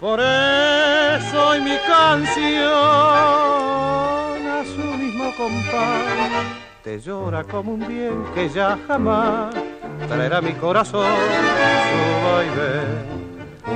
Por 0.00 0.20
eso 0.20 1.48
hoy 1.48 1.60
mi 1.60 1.76
canción 1.86 2.66
a 4.46 4.62
su 4.64 4.98
mismo 4.98 5.32
compás 5.36 6.68
te 6.84 7.00
llora 7.00 7.44
como 7.44 7.74
un 7.74 7.86
bien 7.86 8.24
que 8.34 8.48
ya 8.48 8.78
jamás 8.86 9.54
traerá 10.08 10.40
mi 10.40 10.52
corazón 10.52 11.04
su 11.04 12.26
vaivén 12.26 13.18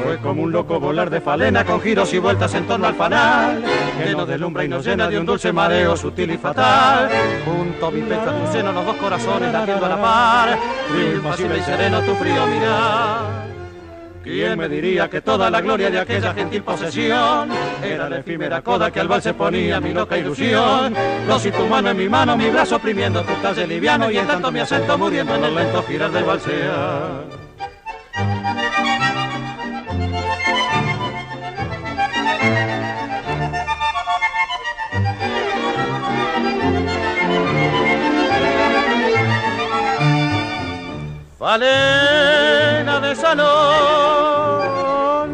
fue 0.02 0.18
como 0.18 0.42
un 0.42 0.52
loco 0.52 0.80
volar 0.80 1.10
de 1.10 1.20
falena 1.20 1.64
con 1.64 1.80
giros 1.80 2.12
y 2.12 2.18
vueltas 2.18 2.54
en 2.54 2.66
torno 2.66 2.86
al 2.86 2.94
fanal, 2.94 3.62
que 3.98 4.12
nos 4.12 4.26
deslumbra 4.26 4.64
y 4.64 4.68
nos 4.68 4.84
llena 4.84 5.08
de 5.08 5.18
un 5.18 5.26
dulce 5.26 5.52
mareo 5.52 5.96
sutil 5.96 6.30
y 6.30 6.38
fatal. 6.38 7.08
Junto 7.44 7.86
a 7.86 7.90
mi 7.90 8.00
pecho 8.00 8.32
tu 8.32 8.52
seno 8.52 8.72
los 8.72 8.86
dos 8.86 8.91
corazones 9.12 9.52
latiendo 9.52 9.84
a 9.84 9.88
la 9.90 10.00
par, 10.00 10.58
frío 10.88 11.12
impasible 11.16 11.58
y 11.58 11.62
sereno 11.62 12.00
tu 12.00 12.14
frío 12.14 12.46
mirar. 12.46 13.42
¿Quién 14.24 14.58
me 14.58 14.68
diría 14.68 15.10
que 15.10 15.20
toda 15.20 15.50
la 15.50 15.60
gloria 15.60 15.90
de 15.90 15.98
aquella 15.98 16.32
gentil 16.32 16.62
posesión 16.62 17.50
era 17.84 18.08
la 18.08 18.18
efímera 18.18 18.62
coda 18.62 18.90
que 18.90 19.00
al 19.00 19.08
vals 19.08 19.30
ponía 19.34 19.80
mi 19.80 19.92
loca 19.92 20.16
ilusión? 20.16 20.94
Los 21.26 21.44
y 21.44 21.50
tu 21.50 21.66
mano 21.66 21.90
en 21.90 21.96
mi 21.98 22.08
mano, 22.08 22.36
mi 22.38 22.48
brazo 22.48 22.76
oprimiendo 22.76 23.22
tu 23.22 23.34
talle 23.42 23.66
liviano 23.66 24.10
y 24.10 24.16
en 24.16 24.26
tanto 24.26 24.50
mi 24.50 24.60
acento 24.60 24.96
muriendo 24.96 25.34
en 25.34 25.44
el 25.44 25.54
lento 25.54 25.82
girar 25.82 26.10
del 26.10 26.24
balsear. 26.24 27.41
Valena 41.42 43.00
de 43.00 43.16
salón, 43.16 43.42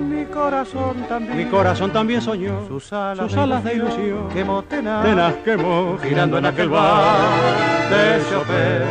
mi 0.09 0.25
corazón 0.25 1.05
también, 1.07 1.37
mi 1.37 1.44
corazón 1.44 1.92
también 1.92 2.23
soñó. 2.23 2.66
Sus 2.66 2.90
alas, 2.94 3.62
de, 3.62 3.75
ilusión, 3.75 4.27
quemó 4.31 4.62
tenaz, 4.62 5.35
quemó, 5.44 5.99
girando 6.03 6.38
en 6.38 6.47
aquel 6.47 6.71
bar 6.71 7.18
de 7.90 8.23
Chopin, 8.31 8.87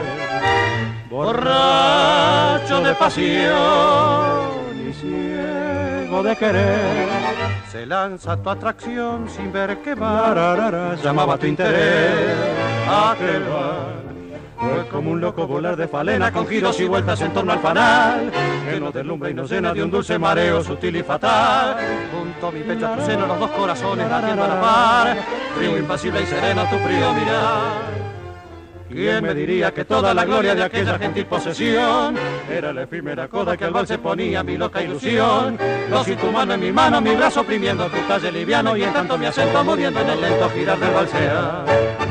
borracho 1.10 2.82
de 2.82 2.94
pasión. 2.94 3.48
Y 4.88 4.94
ciego 4.94 6.22
de 6.22 6.36
querer. 6.36 7.08
Se 7.72 7.88
lanza 7.88 8.38
tu 8.38 8.48
atracción 8.52 9.28
sin 9.28 9.52
ver 9.52 9.80
qué 9.82 9.96
va, 9.96 10.96
llamaba 11.04 11.36
tu 11.36 11.48
interés. 11.48 12.38
Aquel 12.88 13.44
bar 13.46 14.07
fue 14.60 14.88
como 14.88 15.12
un 15.12 15.22
loco 15.22 15.48
volar 15.48 15.76
de 15.76 15.88
falena 15.88 16.32
con 16.32 16.48
giros 16.48 16.80
y 16.80 16.86
vueltas 16.86 17.22
en 17.22 17.34
torno 17.34 17.52
al 17.52 17.60
fanal, 17.60 18.32
que 18.70 18.80
nos 18.80 18.94
deslumbra 18.94 19.30
y 19.30 19.34
nos 19.34 19.50
llena 19.50 19.74
de 19.74 19.84
un 19.84 19.92
dulce 19.92 20.18
mareo 20.18 20.64
sutil 20.64 20.96
y 20.96 21.04
fatal. 21.04 21.78
Junto 22.12 22.48
a 22.48 22.52
mi 22.52 22.62
pecho 22.62 22.88
a 22.88 22.96
tu 22.98 23.06
seno 23.06 23.28
los 23.28 23.40
dos 23.40 23.52
corazones 23.52 24.10
latiendo 24.10 24.44
a 24.44 24.48
la 24.48 24.62
par, 24.62 25.18
frío 25.56 25.78
impasible 25.78 26.22
y 26.22 26.26
sereno 26.26 26.64
tu 26.64 26.78
frío 26.78 27.14
mirar. 27.14 28.08
¿Quién 28.90 29.22
me 29.22 29.34
diría 29.34 29.74
que 29.74 29.84
toda 29.84 30.14
la 30.14 30.24
gloria 30.24 30.56
de 30.56 30.64
aquella 30.64 30.98
gentil 30.98 31.26
posesión 31.26 32.16
era 32.50 32.72
la 32.72 32.84
efímera 32.84 33.28
coda 33.28 33.58
que 33.58 33.66
al 33.66 33.86
se 33.86 33.98
ponía 33.98 34.44
mi 34.44 34.58
loca 34.58 34.82
ilusión? 34.82 35.58
Dos 35.90 36.08
y 36.08 36.16
tu 36.16 36.32
mano 36.32 36.54
en 36.54 36.62
mi 36.62 36.72
mano, 36.72 37.02
mi 37.02 37.14
brazo 37.14 37.42
oprimiendo 37.42 37.86
tu 37.88 37.98
talle 38.08 38.32
liviano 38.32 38.78
y 38.78 38.84
en 38.84 38.94
tanto 38.94 39.18
mi 39.18 39.26
acento 39.26 39.62
muriendo 39.64 40.00
en 40.00 40.10
el 40.10 40.22
lento 40.22 40.50
girar 40.52 40.80
del 40.80 40.94
balsear. 40.94 42.07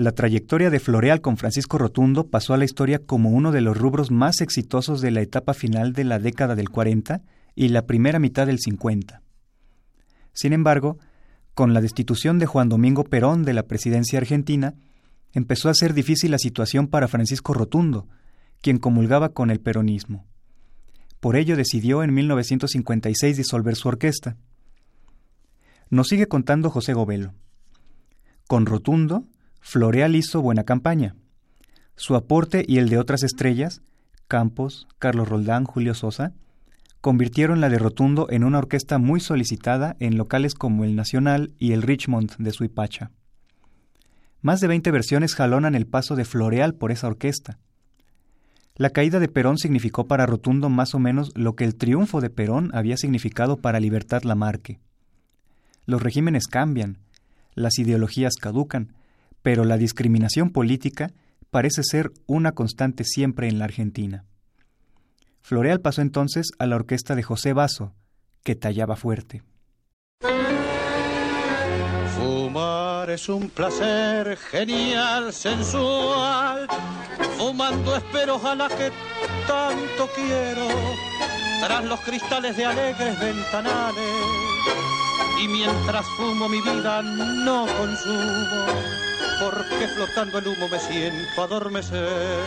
La 0.00 0.12
trayectoria 0.12 0.70
de 0.70 0.80
Floreal 0.80 1.20
con 1.20 1.36
Francisco 1.36 1.76
Rotundo 1.76 2.28
pasó 2.28 2.54
a 2.54 2.56
la 2.56 2.64
historia 2.64 3.00
como 3.00 3.28
uno 3.28 3.52
de 3.52 3.60
los 3.60 3.76
rubros 3.76 4.10
más 4.10 4.40
exitosos 4.40 5.02
de 5.02 5.10
la 5.10 5.20
etapa 5.20 5.52
final 5.52 5.92
de 5.92 6.04
la 6.04 6.18
década 6.18 6.54
del 6.54 6.70
40 6.70 7.20
y 7.54 7.68
la 7.68 7.84
primera 7.84 8.18
mitad 8.18 8.46
del 8.46 8.60
50. 8.60 9.20
Sin 10.32 10.54
embargo, 10.54 10.96
con 11.52 11.74
la 11.74 11.82
destitución 11.82 12.38
de 12.38 12.46
Juan 12.46 12.70
Domingo 12.70 13.04
Perón 13.04 13.44
de 13.44 13.52
la 13.52 13.64
presidencia 13.64 14.18
argentina, 14.18 14.72
empezó 15.34 15.68
a 15.68 15.74
ser 15.74 15.92
difícil 15.92 16.30
la 16.30 16.38
situación 16.38 16.86
para 16.86 17.06
Francisco 17.06 17.52
Rotundo, 17.52 18.08
quien 18.62 18.78
comulgaba 18.78 19.34
con 19.34 19.50
el 19.50 19.60
peronismo. 19.60 20.24
Por 21.20 21.36
ello 21.36 21.56
decidió 21.56 22.02
en 22.02 22.14
1956 22.14 23.36
disolver 23.36 23.76
su 23.76 23.88
orquesta. 23.88 24.38
Nos 25.90 26.08
sigue 26.08 26.26
contando 26.26 26.70
José 26.70 26.94
Govelo. 26.94 27.34
Con 28.48 28.64
Rotundo, 28.64 29.26
Floreal 29.60 30.16
hizo 30.16 30.42
buena 30.42 30.64
campaña. 30.64 31.14
Su 31.96 32.16
aporte 32.16 32.64
y 32.66 32.78
el 32.78 32.88
de 32.88 32.98
otras 32.98 33.22
estrellas, 33.22 33.82
Campos, 34.26 34.86
Carlos 34.98 35.28
Roldán, 35.28 35.64
Julio 35.64 35.94
Sosa, 35.94 36.32
convirtieron 37.00 37.60
la 37.60 37.68
de 37.68 37.78
Rotundo 37.78 38.26
en 38.30 38.44
una 38.44 38.58
orquesta 38.58 38.98
muy 38.98 39.20
solicitada 39.20 39.96
en 40.00 40.16
locales 40.16 40.54
como 40.54 40.84
el 40.84 40.96
Nacional 40.96 41.52
y 41.58 41.72
el 41.72 41.82
Richmond 41.82 42.36
de 42.38 42.52
Suipacha. 42.52 43.10
Más 44.42 44.60
de 44.60 44.68
20 44.68 44.90
versiones 44.90 45.34
jalonan 45.34 45.74
el 45.74 45.86
paso 45.86 46.16
de 46.16 46.24
Floreal 46.24 46.74
por 46.74 46.92
esa 46.92 47.06
orquesta. 47.06 47.58
La 48.76 48.90
caída 48.90 49.20
de 49.20 49.28
Perón 49.28 49.58
significó 49.58 50.06
para 50.06 50.24
Rotundo 50.24 50.70
más 50.70 50.94
o 50.94 50.98
menos 50.98 51.32
lo 51.34 51.54
que 51.54 51.64
el 51.64 51.74
triunfo 51.74 52.20
de 52.20 52.30
Perón 52.30 52.70
había 52.72 52.96
significado 52.96 53.58
para 53.58 53.80
Libertad 53.80 54.22
Lamarque. 54.22 54.78
Los 55.84 56.02
regímenes 56.02 56.46
cambian, 56.46 56.98
las 57.54 57.78
ideologías 57.78 58.34
caducan, 58.40 58.94
pero 59.42 59.64
la 59.64 59.76
discriminación 59.76 60.50
política 60.50 61.10
parece 61.50 61.82
ser 61.82 62.12
una 62.26 62.52
constante 62.52 63.04
siempre 63.04 63.48
en 63.48 63.58
la 63.58 63.64
Argentina. 63.64 64.24
Floreal 65.40 65.80
pasó 65.80 66.02
entonces 66.02 66.50
a 66.58 66.66
la 66.66 66.76
orquesta 66.76 67.14
de 67.14 67.22
José 67.22 67.52
Basso, 67.52 67.94
que 68.44 68.54
tallaba 68.54 68.96
fuerte. 68.96 69.42
Fumar 72.14 73.10
es 73.10 73.28
un 73.28 73.48
placer 73.50 74.36
genial, 74.36 75.32
sensual. 75.32 76.68
Fumando 77.38 77.96
espero 77.96 78.40
a 78.46 78.54
la 78.54 78.68
que 78.68 78.90
tanto 79.46 80.08
quiero, 80.14 80.68
tras 81.60 81.84
los 81.84 82.00
cristales 82.00 82.56
de 82.56 82.66
alegres 82.66 83.18
ventanales. 83.18 84.14
Y 85.42 85.48
mientras 85.48 86.04
fumo 86.18 86.48
mi 86.48 86.60
vida 86.60 87.00
no 87.02 87.66
consumo 87.78 89.09
porque 89.40 89.88
flotando 89.88 90.38
el 90.38 90.46
humo 90.48 90.68
me 90.68 90.78
siento 90.78 91.42
adormecer. 91.42 92.38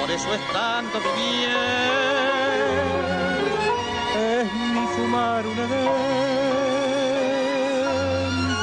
Por 0.00 0.10
eso 0.10 0.34
estando 0.34 0.98
mi 0.98 1.06
bien, 1.10 1.52
es 4.16 4.52
mi 4.52 4.86
fumar 4.96 5.46
un 5.46 5.58
edén. 5.58 5.92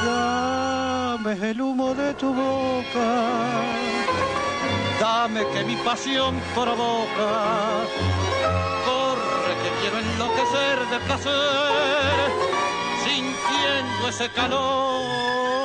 Dame 0.04 1.50
el 1.50 1.60
humo 1.60 1.94
de 1.94 2.12
tu 2.14 2.34
boca, 2.34 3.62
dame 4.98 5.46
que 5.52 5.64
mi 5.64 5.76
pasión 5.76 6.40
provoca. 6.54 7.84
Corre 8.84 9.54
que 9.62 9.70
quiero 9.80 9.98
enloquecer 9.98 10.78
de 10.90 10.98
placer 11.06 12.30
sintiendo 13.04 14.08
ese 14.08 14.28
calor 14.30 15.59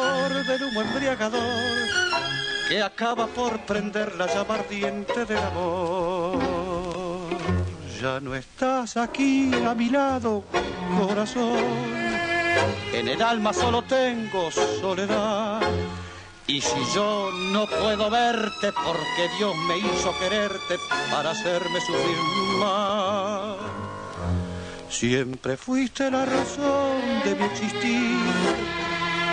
del 0.45 0.63
humo 0.63 0.81
embriagador 0.81 2.05
que 2.67 2.81
acaba 2.81 3.27
por 3.27 3.59
prender 3.61 4.15
la 4.15 4.27
llama 4.27 4.55
ardiente 4.55 5.25
del 5.25 5.37
amor. 5.37 6.39
Ya 8.01 8.19
no 8.19 8.35
estás 8.35 8.97
aquí 8.97 9.51
a 9.65 9.73
mi 9.73 9.89
lado, 9.89 10.43
corazón. 10.99 11.95
En 12.93 13.07
el 13.07 13.21
alma 13.21 13.53
solo 13.53 13.81
tengo 13.83 14.49
soledad. 14.51 15.61
Y 16.47 16.61
si 16.61 16.77
yo 16.93 17.31
no 17.51 17.65
puedo 17.65 18.09
verte 18.09 18.71
porque 18.71 19.29
Dios 19.37 19.55
me 19.67 19.77
hizo 19.77 20.17
quererte 20.19 20.77
para 21.11 21.31
hacerme 21.31 21.79
sufrir 21.81 22.17
más. 22.59 23.57
Siempre 24.89 25.57
fuiste 25.57 26.09
la 26.11 26.25
razón 26.25 27.01
de 27.23 27.35
mi 27.35 27.45
existir. 27.45 28.74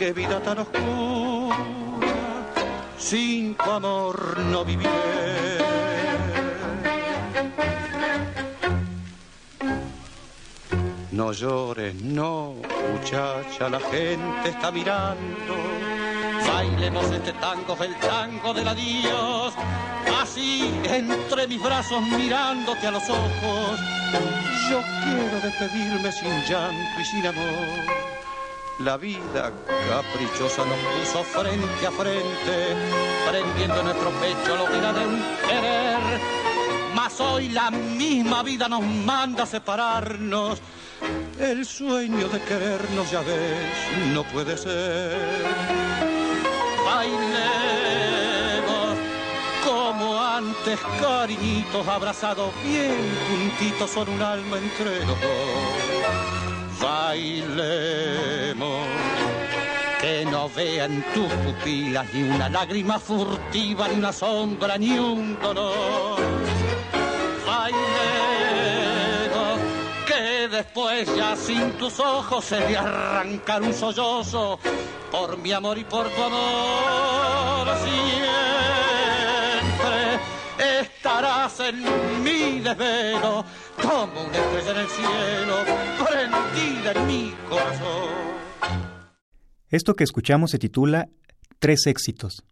qué 0.00 0.14
vida 0.14 0.40
tan 0.40 0.58
oscura, 0.60 1.56
sin 2.96 3.54
tu 3.54 3.70
amor 3.70 4.38
no 4.38 4.64
viviré. 4.64 5.58
No 11.12 11.32
llores, 11.32 11.94
no, 11.96 12.54
muchacha, 12.92 13.68
la 13.68 13.78
gente 13.78 14.48
está 14.48 14.70
mirando. 14.70 15.54
Bailemos 16.48 17.04
este 17.10 17.34
tango, 17.34 17.76
el 17.84 17.94
tango 17.96 18.54
del 18.54 18.68
adiós. 18.68 19.52
Así, 20.22 20.72
entre 20.84 21.46
mis 21.46 21.62
brazos, 21.62 22.00
mirándote 22.00 22.86
a 22.86 22.90
los 22.90 23.06
ojos. 23.10 23.78
Yo 24.70 24.80
quiero 25.04 25.40
despedirme 25.42 26.10
sin 26.10 26.32
llanto 26.48 27.00
y 27.00 27.04
sin 27.04 27.26
amor. 27.26 28.09
La 28.84 28.96
vida 28.96 29.52
caprichosa 29.90 30.64
nos 30.64 30.78
puso 30.78 31.22
frente 31.22 31.86
a 31.86 31.90
frente, 31.90 32.74
prendiendo 33.28 33.78
en 33.80 33.84
nuestro 33.84 34.10
pecho 34.12 34.56
lo 34.56 34.64
que 34.64 34.78
era 34.78 34.92
de 34.94 35.06
un 35.06 35.22
querer. 35.46 36.00
Mas 36.94 37.20
hoy 37.20 37.50
la 37.50 37.70
misma 37.70 38.42
vida 38.42 38.68
nos 38.70 38.82
manda 38.82 39.42
a 39.42 39.46
separarnos. 39.46 40.62
El 41.38 41.66
sueño 41.66 42.26
de 42.28 42.40
querernos, 42.40 43.10
ya 43.10 43.20
ves, 43.20 43.68
no 44.14 44.24
puede 44.24 44.56
ser. 44.56 45.18
Bailemos 46.86 47.20
como 49.62 50.18
antes, 50.18 50.80
cariñitos, 50.98 51.86
abrazados 51.86 52.50
bien 52.64 52.96
juntitos, 53.28 53.90
son 53.90 54.08
un 54.08 54.22
alma 54.22 54.56
entre 54.56 55.00
los 55.00 55.20
dos. 55.20 56.39
Bailemos 56.80 58.60
que 60.00 60.24
no 60.24 60.48
vean 60.48 61.04
tus 61.12 61.30
pupilas 61.44 62.06
ni 62.14 62.22
una 62.22 62.48
lágrima 62.48 62.98
furtiva, 62.98 63.86
ni 63.88 63.96
una 63.96 64.12
sombra, 64.12 64.78
ni 64.78 64.98
un 64.98 65.38
dolor. 65.40 66.18
Bailemos 67.46 67.80
que 70.06 70.48
después 70.48 71.14
ya 71.14 71.36
sin 71.36 71.72
tus 71.72 72.00
ojos 72.00 72.44
se 72.46 72.58
de 72.60 72.78
arrancar 72.78 73.60
un 73.62 73.74
sollozo 73.74 74.58
por 75.10 75.36
mi 75.36 75.52
amor 75.52 75.76
y 75.76 75.84
por 75.84 76.08
tu 76.08 76.22
amor 76.22 77.68
siempre 77.84 78.40
estarás 80.80 81.60
en 81.60 82.22
mi 82.22 82.60
desvelo 82.60 83.44
como 83.82 84.22
una 84.22 84.38
estrella 84.38 84.70
en 84.70 84.78
el 84.78 84.88
cielo 84.88 85.56
Esto 89.68 89.94
que 89.94 90.04
escuchamos 90.04 90.50
se 90.50 90.58
titula 90.58 91.08
Tres 91.58 91.86
éxitos. 91.86 92.44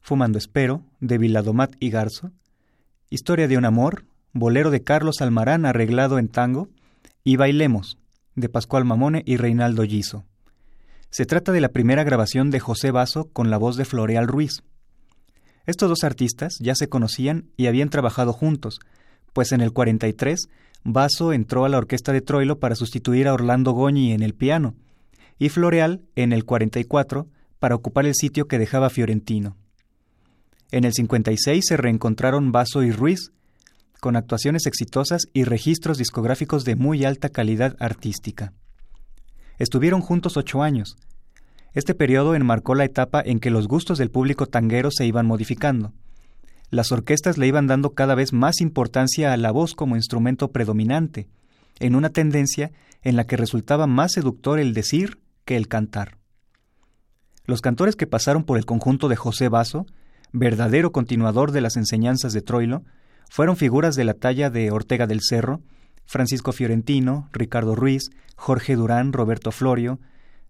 Fumando 0.00 0.38
Espero, 0.38 0.82
de 1.00 1.18
Viladomat 1.18 1.74
y 1.78 1.90
Garzo, 1.90 2.32
Historia 3.10 3.46
de 3.46 3.56
un 3.56 3.64
amor, 3.64 4.06
Bolero 4.32 4.70
de 4.70 4.82
Carlos 4.82 5.20
Almarán 5.20 5.66
arreglado 5.66 6.18
en 6.18 6.28
tango, 6.28 6.68
y 7.22 7.36
Bailemos, 7.36 7.96
de 8.34 8.48
Pascual 8.48 8.84
Mamone 8.84 9.22
y 9.24 9.36
Reinaldo 9.36 9.84
Giso. 9.84 10.24
Se 11.10 11.26
trata 11.26 11.52
de 11.52 11.60
la 11.60 11.68
primera 11.68 12.02
grabación 12.02 12.50
de 12.50 12.58
José 12.58 12.90
Basso 12.90 13.28
con 13.32 13.50
la 13.50 13.56
voz 13.56 13.76
de 13.76 13.84
Floreal 13.84 14.26
Ruiz. 14.26 14.64
Estos 15.66 15.88
dos 15.88 16.02
artistas 16.02 16.58
ya 16.60 16.74
se 16.74 16.88
conocían 16.88 17.50
y 17.56 17.68
habían 17.68 17.88
trabajado 17.88 18.32
juntos, 18.32 18.80
pues 19.32 19.52
en 19.52 19.60
el 19.60 19.72
43 19.72 20.48
Basso 20.84 21.32
entró 21.32 21.64
a 21.64 21.68
la 21.70 21.78
orquesta 21.78 22.12
de 22.12 22.20
Troilo 22.20 22.60
para 22.60 22.74
sustituir 22.74 23.26
a 23.26 23.32
Orlando 23.32 23.72
Goñi 23.72 24.12
en 24.12 24.22
el 24.22 24.34
piano, 24.34 24.74
y 25.38 25.48
Floreal 25.48 26.02
en 26.14 26.32
el 26.32 26.44
44 26.44 27.26
para 27.58 27.74
ocupar 27.74 28.06
el 28.06 28.14
sitio 28.14 28.46
que 28.46 28.58
dejaba 28.58 28.90
Fiorentino. 28.90 29.56
En 30.70 30.84
el 30.84 30.92
56 30.92 31.64
se 31.66 31.76
reencontraron 31.76 32.52
Basso 32.52 32.82
y 32.82 32.90
Ruiz, 32.90 33.32
con 34.00 34.16
actuaciones 34.16 34.66
exitosas 34.66 35.22
y 35.32 35.44
registros 35.44 35.96
discográficos 35.96 36.64
de 36.64 36.76
muy 36.76 37.04
alta 37.04 37.30
calidad 37.30 37.74
artística. 37.78 38.52
Estuvieron 39.58 40.02
juntos 40.02 40.36
ocho 40.36 40.62
años. 40.62 40.96
Este 41.72 41.94
periodo 41.94 42.34
enmarcó 42.34 42.74
la 42.74 42.84
etapa 42.84 43.22
en 43.24 43.40
que 43.40 43.50
los 43.50 43.66
gustos 43.66 43.96
del 43.96 44.10
público 44.10 44.46
tanguero 44.46 44.90
se 44.90 45.06
iban 45.06 45.26
modificando. 45.26 45.92
Las 46.74 46.90
orquestas 46.90 47.38
le 47.38 47.46
iban 47.46 47.68
dando 47.68 47.94
cada 47.94 48.16
vez 48.16 48.32
más 48.32 48.60
importancia 48.60 49.32
a 49.32 49.36
la 49.36 49.52
voz 49.52 49.76
como 49.76 49.94
instrumento 49.94 50.50
predominante, 50.50 51.28
en 51.78 51.94
una 51.94 52.10
tendencia 52.10 52.72
en 53.02 53.14
la 53.14 53.28
que 53.28 53.36
resultaba 53.36 53.86
más 53.86 54.10
seductor 54.10 54.58
el 54.58 54.74
decir 54.74 55.20
que 55.44 55.56
el 55.56 55.68
cantar. 55.68 56.18
Los 57.44 57.60
cantores 57.60 57.94
que 57.94 58.08
pasaron 58.08 58.42
por 58.42 58.58
el 58.58 58.66
conjunto 58.66 59.06
de 59.06 59.14
José 59.14 59.48
Basso, 59.48 59.86
verdadero 60.32 60.90
continuador 60.90 61.52
de 61.52 61.60
las 61.60 61.76
enseñanzas 61.76 62.32
de 62.32 62.42
Troilo, 62.42 62.82
fueron 63.30 63.56
figuras 63.56 63.94
de 63.94 64.02
la 64.02 64.14
talla 64.14 64.50
de 64.50 64.72
Ortega 64.72 65.06
del 65.06 65.20
Cerro, 65.22 65.62
Francisco 66.06 66.50
Fiorentino, 66.50 67.28
Ricardo 67.32 67.76
Ruiz, 67.76 68.10
Jorge 68.34 68.74
Durán, 68.74 69.12
Roberto 69.12 69.52
Florio, 69.52 70.00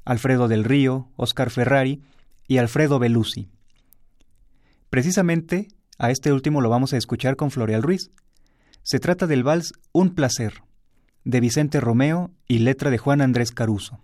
Alfredo 0.06 0.48
del 0.48 0.64
Río, 0.64 1.10
Oscar 1.16 1.50
Ferrari 1.50 2.00
y 2.48 2.56
Alfredo 2.56 2.98
Belusi. 2.98 3.50
Precisamente 4.88 5.68
a 5.98 6.10
este 6.10 6.32
último 6.32 6.60
lo 6.60 6.68
vamos 6.68 6.92
a 6.92 6.96
escuchar 6.96 7.36
con 7.36 7.50
Floreal 7.50 7.82
Ruiz. 7.82 8.10
Se 8.82 8.98
trata 8.98 9.26
del 9.26 9.42
vals 9.42 9.72
Un 9.92 10.14
placer, 10.14 10.62
de 11.24 11.40
Vicente 11.40 11.80
Romeo 11.80 12.30
y 12.46 12.58
letra 12.58 12.90
de 12.90 12.98
Juan 12.98 13.20
Andrés 13.20 13.52
Caruso. 13.52 14.00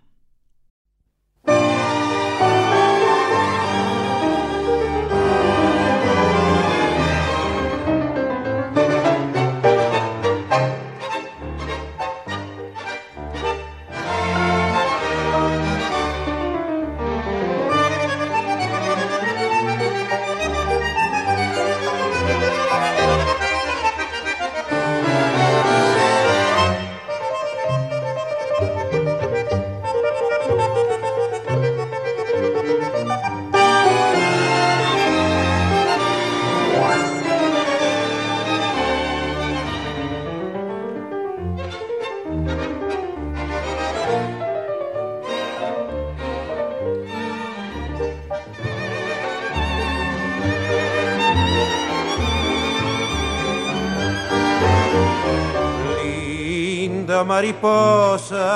Mariposa. 57.41 58.47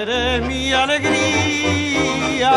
Eres 0.00 0.46
mi 0.46 0.72
alegría 0.72 2.52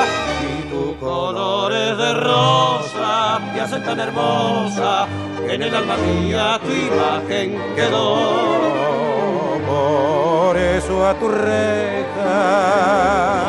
y 0.47 0.70
tu 0.70 0.95
color 0.99 1.74
es 1.74 1.97
de 1.97 2.14
rosa, 2.14 3.39
me 3.51 3.62
hace 3.62 3.80
tan 3.80 3.99
hermosa 3.99 5.08
que 5.47 5.56
en 5.56 5.64
el 5.64 5.74
alma 5.74 5.97
mía 5.97 6.60
tu 6.64 6.72
imagen 6.72 7.60
quedó. 7.76 8.54
Por 9.66 10.56
eso 10.58 11.08
a 11.08 11.16
tu 11.16 11.30
reja 11.30 12.36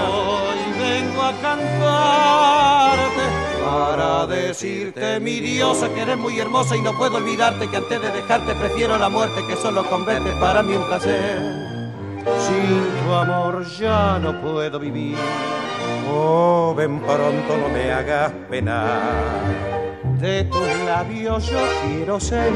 Hoy 0.09 0.62
vengo 0.78 1.22
a 1.22 1.32
cantarte 1.42 3.24
para 3.62 4.26
mi 5.20 5.40
diosa, 5.40 5.88
que 5.92 6.02
eres 6.02 6.18
muy 6.18 6.38
hermosa 6.38 6.76
y 6.76 6.82
no 6.82 6.96
puedo 6.96 7.16
olvidarte 7.16 7.68
que 7.68 7.76
antes 7.76 8.00
de 8.00 8.11
dejarte 8.11 8.55
prefiero 8.55 8.96
la 8.98 9.09
muerte 9.09 9.40
que 9.46 9.57
solo 9.57 9.84
con 9.88 10.05
verte 10.05 10.30
para 10.40 10.62
mí 10.62 10.74
un 10.74 10.86
placer. 10.86 11.38
Sin 12.46 13.05
tu 13.05 13.12
amor 13.12 13.64
ya 13.78 14.18
no 14.18 14.40
puedo 14.40 14.78
vivir. 14.78 15.16
Oh, 16.11 16.74
ven 16.76 17.00
pronto, 17.00 17.57
no 17.57 17.68
me 17.68 17.92
hagas 17.92 18.32
penar. 18.50 18.92
De 20.20 20.44
tus 20.44 20.68
labios 20.86 21.46
yo 21.50 21.59
quiero 21.82 22.18
sentir 22.20 22.55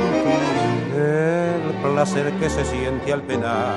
El 0.97 1.75
placer 1.83 2.33
que 2.41 2.49
se 2.49 2.65
siente 2.65 3.13
al 3.13 3.23
penar. 3.23 3.75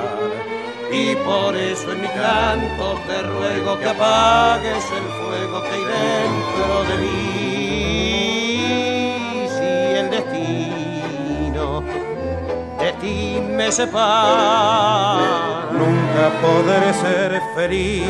y 0.91 1.15
por 1.15 1.55
eso 1.55 1.91
en 1.93 2.01
mi 2.01 2.07
canto 2.07 2.99
te 3.07 3.21
ruego 3.21 3.79
que 3.79 3.89
apagues 3.89 4.85
el 4.99 5.07
fuego 5.19 5.61
que 5.63 5.69
hay 5.69 5.85
dentro 5.85 6.83
de 6.89 6.95
mí. 7.01 7.50
Me 13.61 13.71
separa, 13.71 15.69
Nunca 15.71 16.25
podré 16.41 16.93
ser 16.93 17.41
feliz. 17.55 18.03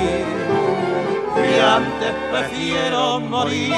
y 1.51 1.59
antes 1.59 2.13
prefiero 2.31 3.19
morir 3.19 3.73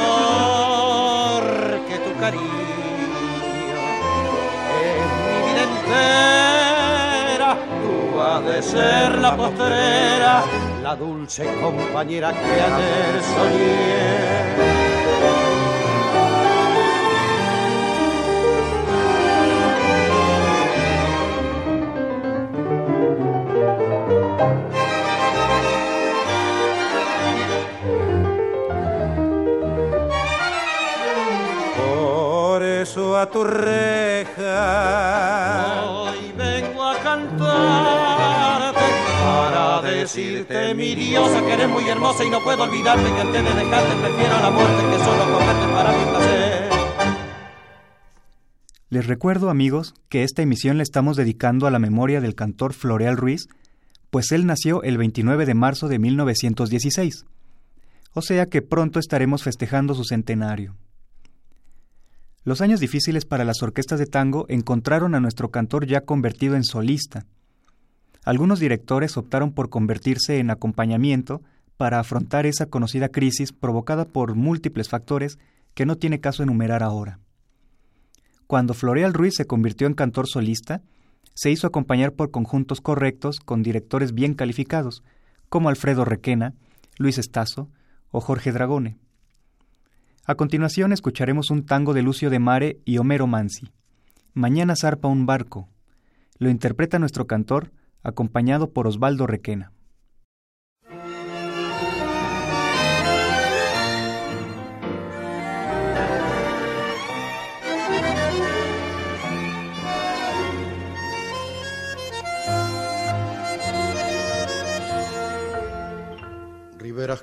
porque 0.00 1.94
tu 2.04 2.12
cariño 2.20 3.80
es 4.86 5.02
mi 5.24 5.36
vida 5.46 5.62
entera. 5.70 7.50
Tú 7.82 8.20
has 8.20 8.44
de 8.44 8.58
ser 8.62 9.18
la 9.18 9.36
postrera, 9.36 10.34
la 10.82 10.96
dulce 10.96 11.44
compañera 11.62 12.32
que 12.32 12.54
ayer 12.68 13.14
soñé. 13.34 14.45
A 33.18 33.30
tu 33.30 33.44
reja. 33.44 34.52
Hoy 35.88 36.32
vengo 36.36 36.84
a 36.84 36.98
cantarte 36.98 38.80
para 39.24 39.80
decirte, 39.82 40.74
mi 40.74 40.94
diosa, 40.94 41.44
que 41.44 41.52
eres 41.52 41.68
muy 41.68 41.88
hermosa 41.88 42.24
y 42.24 42.30
no 42.30 42.42
puedo 42.42 42.62
olvidarte 42.64 43.04
que 43.04 43.20
antes 43.20 43.44
de 43.44 43.54
dejarte 43.54 43.94
prefiero 43.96 44.40
la 44.40 44.50
muerte 44.50 44.82
que 44.90 44.98
solo 45.04 45.24
comerte 45.32 45.66
para 45.74 45.92
mi 45.92 46.04
placer. 46.04 46.70
Les 48.88 49.06
recuerdo, 49.06 49.50
amigos, 49.50 49.94
que 50.08 50.22
esta 50.22 50.42
emisión 50.42 50.76
la 50.76 50.82
estamos 50.82 51.16
dedicando 51.16 51.66
a 51.66 51.70
la 51.70 51.78
memoria 51.78 52.20
del 52.20 52.34
cantor 52.34 52.72
Floreal 52.72 53.16
Ruiz, 53.16 53.48
pues 54.10 54.32
él 54.32 54.46
nació 54.46 54.82
el 54.82 54.96
29 54.98 55.44
de 55.46 55.54
marzo 55.54 55.88
de 55.88 55.98
1916. 55.98 57.24
O 58.14 58.22
sea 58.22 58.46
que 58.46 58.62
pronto 58.62 58.98
estaremos 58.98 59.42
festejando 59.42 59.94
su 59.94 60.04
centenario. 60.04 60.76
Los 62.46 62.60
años 62.60 62.78
difíciles 62.78 63.24
para 63.24 63.44
las 63.44 63.60
orquestas 63.64 63.98
de 63.98 64.06
tango 64.06 64.46
encontraron 64.48 65.16
a 65.16 65.20
nuestro 65.20 65.50
cantor 65.50 65.84
ya 65.84 66.02
convertido 66.02 66.54
en 66.54 66.62
solista. 66.62 67.26
Algunos 68.24 68.60
directores 68.60 69.16
optaron 69.16 69.50
por 69.50 69.68
convertirse 69.68 70.38
en 70.38 70.50
acompañamiento 70.50 71.42
para 71.76 71.98
afrontar 71.98 72.46
esa 72.46 72.66
conocida 72.66 73.08
crisis 73.08 73.50
provocada 73.50 74.04
por 74.04 74.36
múltiples 74.36 74.88
factores 74.88 75.40
que 75.74 75.86
no 75.86 75.96
tiene 75.96 76.20
caso 76.20 76.44
enumerar 76.44 76.84
ahora. 76.84 77.18
Cuando 78.46 78.74
Floreal 78.74 79.12
Ruiz 79.12 79.34
se 79.34 79.48
convirtió 79.48 79.88
en 79.88 79.94
cantor 79.94 80.28
solista, 80.28 80.82
se 81.34 81.50
hizo 81.50 81.66
acompañar 81.66 82.12
por 82.12 82.30
conjuntos 82.30 82.80
correctos 82.80 83.40
con 83.40 83.64
directores 83.64 84.14
bien 84.14 84.34
calificados, 84.34 85.02
como 85.48 85.68
Alfredo 85.68 86.04
Requena, 86.04 86.54
Luis 86.96 87.18
Estazo 87.18 87.68
o 88.12 88.20
Jorge 88.20 88.52
Dragone. 88.52 88.98
A 90.28 90.34
continuación 90.34 90.92
escucharemos 90.92 91.50
un 91.52 91.64
tango 91.64 91.94
de 91.94 92.02
Lucio 92.02 92.30
de 92.30 92.40
Mare 92.40 92.80
y 92.84 92.98
Homero 92.98 93.28
Mansi. 93.28 93.70
Mañana 94.34 94.74
zarpa 94.74 95.06
un 95.06 95.24
barco. 95.24 95.68
Lo 96.38 96.50
interpreta 96.50 96.98
nuestro 96.98 97.28
cantor, 97.28 97.70
acompañado 98.02 98.72
por 98.72 98.88
Osvaldo 98.88 99.28
Requena. 99.28 99.70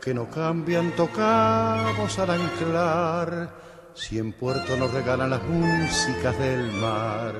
Que 0.02 0.14
no 0.14 0.30
cambian, 0.30 0.92
tocamos 0.92 2.20
al 2.20 2.30
anclar. 2.32 3.50
Si 3.94 4.18
en 4.18 4.34
puerto 4.34 4.76
nos 4.76 4.92
regalan 4.92 5.30
las 5.30 5.44
músicas 5.44 6.38
del 6.38 6.72
mar. 6.74 7.34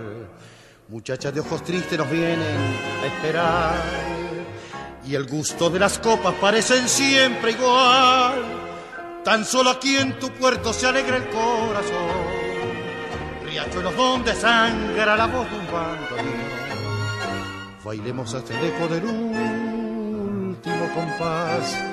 Muchachas 0.88 1.34
de 1.34 1.42
ojos 1.42 1.64
tristes 1.64 1.98
nos 1.98 2.10
vienen 2.10 2.58
a 3.02 3.06
esperar. 3.06 3.76
Y 5.06 5.16
el 5.16 5.26
gusto 5.26 5.70
de 5.70 5.80
las 5.80 6.00
copas 6.00 6.36
parecen 6.36 6.88
siempre 6.88 7.52
igual. 7.52 8.44
Tan 9.24 9.44
solo 9.44 9.72
aquí 9.72 9.98
en 9.98 10.18
tu 10.20 10.30
puerto 10.30 10.72
se 10.72 10.88
alegra 10.88 11.18
el 11.18 11.30
corazón. 11.30 12.08
Riachuelos 13.46 13.96
donde 13.96 14.36
sangra 14.36 15.18
la 15.18 15.28
voz 15.28 15.50
de 15.50 15.58
un 15.58 15.66
bandoneón. 15.66 16.54
Bailemos 17.84 18.34
hasta 18.34 18.58
el 18.58 18.66
eco 18.68 18.88
del 18.88 19.04
último 19.04 20.90
compás. 20.94 21.93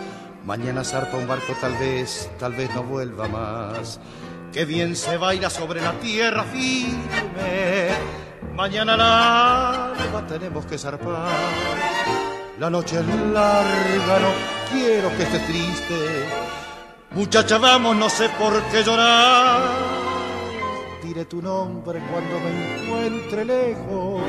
Mañana 0.51 0.83
zarpa 0.83 1.17
un 1.17 1.29
barco, 1.29 1.55
tal 1.61 1.75
vez, 1.75 2.29
tal 2.37 2.55
vez 2.55 2.75
no 2.75 2.83
vuelva 2.83 3.29
más. 3.29 4.01
Que 4.53 4.65
bien 4.65 4.97
se 4.97 5.17
baila 5.17 5.49
sobre 5.49 5.81
la 5.81 5.93
tierra 6.01 6.43
firme. 6.43 7.91
Mañana 8.57 8.97
la 8.97 9.93
alba 9.93 10.27
tenemos 10.27 10.67
que 10.67 10.77
zarpar. 10.77 11.29
La 12.59 12.69
noche 12.69 12.99
es 12.99 13.07
larga, 13.07 14.19
no 14.19 14.33
quiero 14.73 15.17
que 15.17 15.23
estés 15.23 15.47
triste. 15.47 16.27
Muchacha, 17.13 17.59
vamos, 17.59 17.95
no 17.95 18.11
sé 18.11 18.29
por 18.31 18.61
qué 18.73 18.83
llorar. 18.83 19.61
Diré 21.01 21.27
tu 21.27 21.41
nombre 21.41 22.03
cuando 22.11 22.41
me 22.41 22.83
encuentre 22.83 23.45
lejos. 23.45 24.23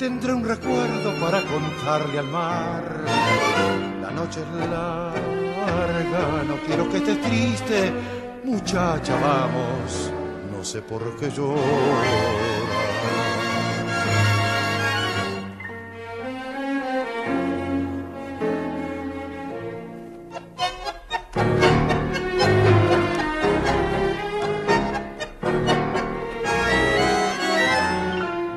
Tendré 0.00 0.32
un 0.32 0.44
recuerdo 0.44 1.14
para 1.20 1.42
contarle 1.42 2.18
al 2.18 2.26
mar. 2.26 3.93
La 4.04 4.10
noche 4.10 4.40
es 4.42 4.68
larga, 4.68 6.44
no 6.46 6.56
quiero 6.66 6.90
que 6.90 6.98
estés 6.98 7.18
triste. 7.22 7.90
Muchacha, 8.44 9.14
vamos, 9.18 10.12
no 10.52 10.62
sé 10.62 10.82
por 10.82 11.16
qué 11.16 11.30
llorar. 11.30 11.64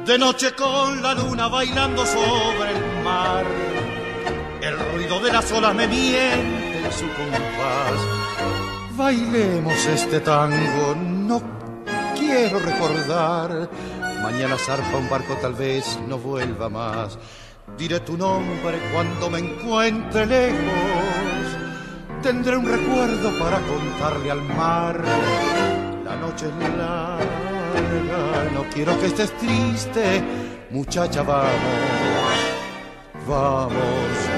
De 0.05 0.17
noche 0.17 0.51
con 0.57 1.01
la 1.01 1.13
luna 1.13 1.47
bailando 1.47 2.05
sobre 2.05 2.71
el 2.71 3.03
mar. 3.05 3.66
De 5.07 5.31
las 5.33 5.51
olas 5.51 5.73
me 5.73 5.87
miente 5.87 6.85
en 6.85 6.91
su 6.91 7.07
compás. 7.07 7.99
Bailemos 8.95 9.85
este 9.87 10.19
tango, 10.19 10.95
no 10.95 11.41
quiero 12.15 12.59
recordar. 12.59 13.69
Mañana 14.21 14.57
zarpa 14.57 14.97
un 14.97 15.09
barco, 15.09 15.33
tal 15.41 15.53
vez 15.53 15.97
no 16.07 16.17
vuelva 16.17 16.69
más. 16.69 17.17
Diré 17.77 18.01
tu 18.01 18.15
nombre 18.15 18.79
cuando 18.93 19.29
me 19.29 19.39
encuentre 19.39 20.25
lejos. 20.27 21.47
Tendré 22.21 22.57
un 22.57 22.65
recuerdo 22.65 23.31
para 23.39 23.59
contarle 23.61 24.29
al 24.29 24.41
mar. 24.43 25.03
La 26.05 26.15
noche 26.17 26.47
es 26.47 26.77
larga, 26.77 28.51
no 28.53 28.65
quiero 28.73 28.99
que 28.99 29.07
estés 29.07 29.35
triste, 29.37 30.23
muchacha, 30.69 31.23
vamos, 31.23 31.51
vamos, 33.27 34.36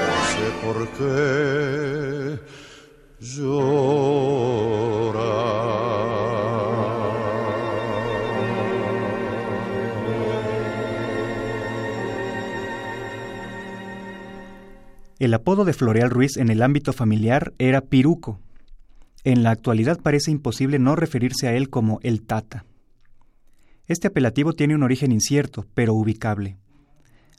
El 15.20 15.34
apodo 15.34 15.66
de 15.66 15.74
Floreal 15.74 16.08
Ruiz 16.08 16.38
en 16.38 16.48
el 16.48 16.62
ámbito 16.62 16.94
familiar 16.94 17.52
era 17.58 17.82
Piruco. 17.82 18.40
En 19.22 19.42
la 19.42 19.50
actualidad 19.50 20.00
parece 20.00 20.30
imposible 20.30 20.78
no 20.78 20.96
referirse 20.96 21.46
a 21.46 21.54
él 21.54 21.68
como 21.68 22.00
el 22.02 22.22
Tata. 22.22 22.64
Este 23.86 24.08
apelativo 24.08 24.54
tiene 24.54 24.74
un 24.74 24.82
origen 24.82 25.12
incierto, 25.12 25.66
pero 25.74 25.92
ubicable. 25.92 26.56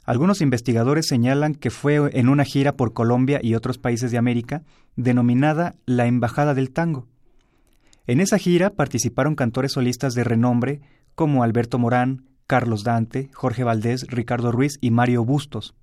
Algunos 0.04 0.40
investigadores 0.40 1.06
señalan 1.06 1.54
que 1.54 1.70
fue 1.70 2.10
en 2.18 2.28
una 2.28 2.44
gira 2.44 2.76
por 2.76 2.92
Colombia 2.92 3.38
y 3.42 3.54
otros 3.54 3.78
países 3.78 4.10
de 4.10 4.18
América, 4.18 4.62
denominada 4.96 5.76
la 5.86 6.06
Embajada 6.06 6.54
del 6.54 6.72
Tango. 6.72 7.06
En 8.06 8.20
esa 8.20 8.38
gira 8.38 8.70
participaron 8.70 9.36
cantores 9.36 9.72
solistas 9.72 10.14
de 10.14 10.24
renombre 10.24 10.80
como 11.14 11.44
Alberto 11.44 11.78
Morán, 11.78 12.24
Carlos 12.48 12.82
Dante, 12.82 13.30
Jorge 13.32 13.62
Valdés, 13.62 14.06
Ricardo 14.08 14.50
Ruiz 14.50 14.76
y 14.80 14.90
Mario 14.90 15.24
Bustos. 15.24 15.74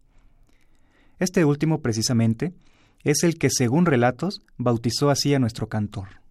Este 1.18 1.46
último, 1.46 1.82
precisamente, 1.82 2.54
es 3.04 3.24
el 3.24 3.38
que, 3.38 3.50
según 3.50 3.86
relatos, 3.86 4.42
bautizó 4.58 5.10
así 5.10 5.34
a 5.34 5.40
nuestro 5.40 5.68
cantor, 5.68 6.22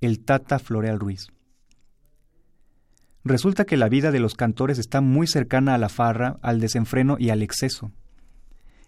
el 0.00 0.24
Tata 0.24 0.58
Floreal 0.58 0.98
Ruiz. 0.98 1.28
Resulta 3.24 3.64
que 3.64 3.78
la 3.78 3.88
vida 3.88 4.10
de 4.10 4.20
los 4.20 4.34
cantores 4.34 4.78
está 4.78 5.00
muy 5.00 5.26
cercana 5.26 5.74
a 5.74 5.78
la 5.78 5.88
farra, 5.88 6.36
al 6.42 6.60
desenfreno 6.60 7.16
y 7.18 7.30
al 7.30 7.42
exceso. 7.42 7.90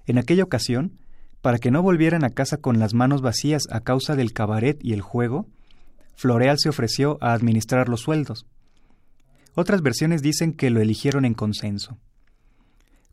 En 0.07 0.18
aquella 0.18 0.45
ocasión, 0.45 0.99
para 1.41 1.59
que 1.59 1.70
no 1.70 1.82
volvieran 1.82 2.22
a 2.22 2.30
casa 2.30 2.59
con 2.59 2.78
las 2.78 2.93
manos 2.93 3.22
vacías 3.22 3.62
a 3.70 3.80
causa 3.80 4.14
del 4.14 4.32
cabaret 4.32 4.78
y 4.82 4.93
el 4.93 5.01
juego, 5.01 5.47
Floreal 6.16 6.59
se 6.59 6.68
ofreció 6.68 7.16
a 7.20 7.32
administrar 7.32 7.89
los 7.89 8.01
sueldos. 8.01 8.47
Otras 9.55 9.80
versiones 9.80 10.20
dicen 10.20 10.53
que 10.53 10.70
lo 10.70 10.80
eligieron 10.80 11.24
en 11.24 11.34
consenso. 11.34 11.99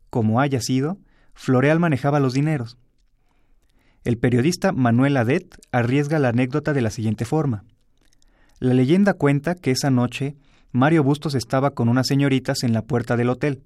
Como 0.10 0.42
haya 0.42 0.60
sido, 0.62 0.98
Floreal 1.34 1.80
manejaba 1.80 2.20
los 2.20 2.34
dineros. 2.34 2.78
El 4.04 4.18
periodista 4.18 4.74
Manuel 4.74 5.16
Adet 5.16 5.56
arriesga 5.72 6.20
la 6.20 6.30
anécdota 6.30 6.74
de 6.74 6.82
la 6.82 6.90
siguiente 6.90 7.24
forma. 7.24 7.64
La 8.60 8.74
leyenda 8.74 9.14
cuenta 9.14 9.56
que 9.56 9.72
esa 9.72 9.90
noche 9.90 10.36
Mario 10.76 11.04
Bustos 11.04 11.36
estaba 11.36 11.76
con 11.76 11.88
unas 11.88 12.08
señoritas 12.08 12.64
en 12.64 12.74
la 12.74 12.82
puerta 12.82 13.16
del 13.16 13.30
hotel 13.30 13.62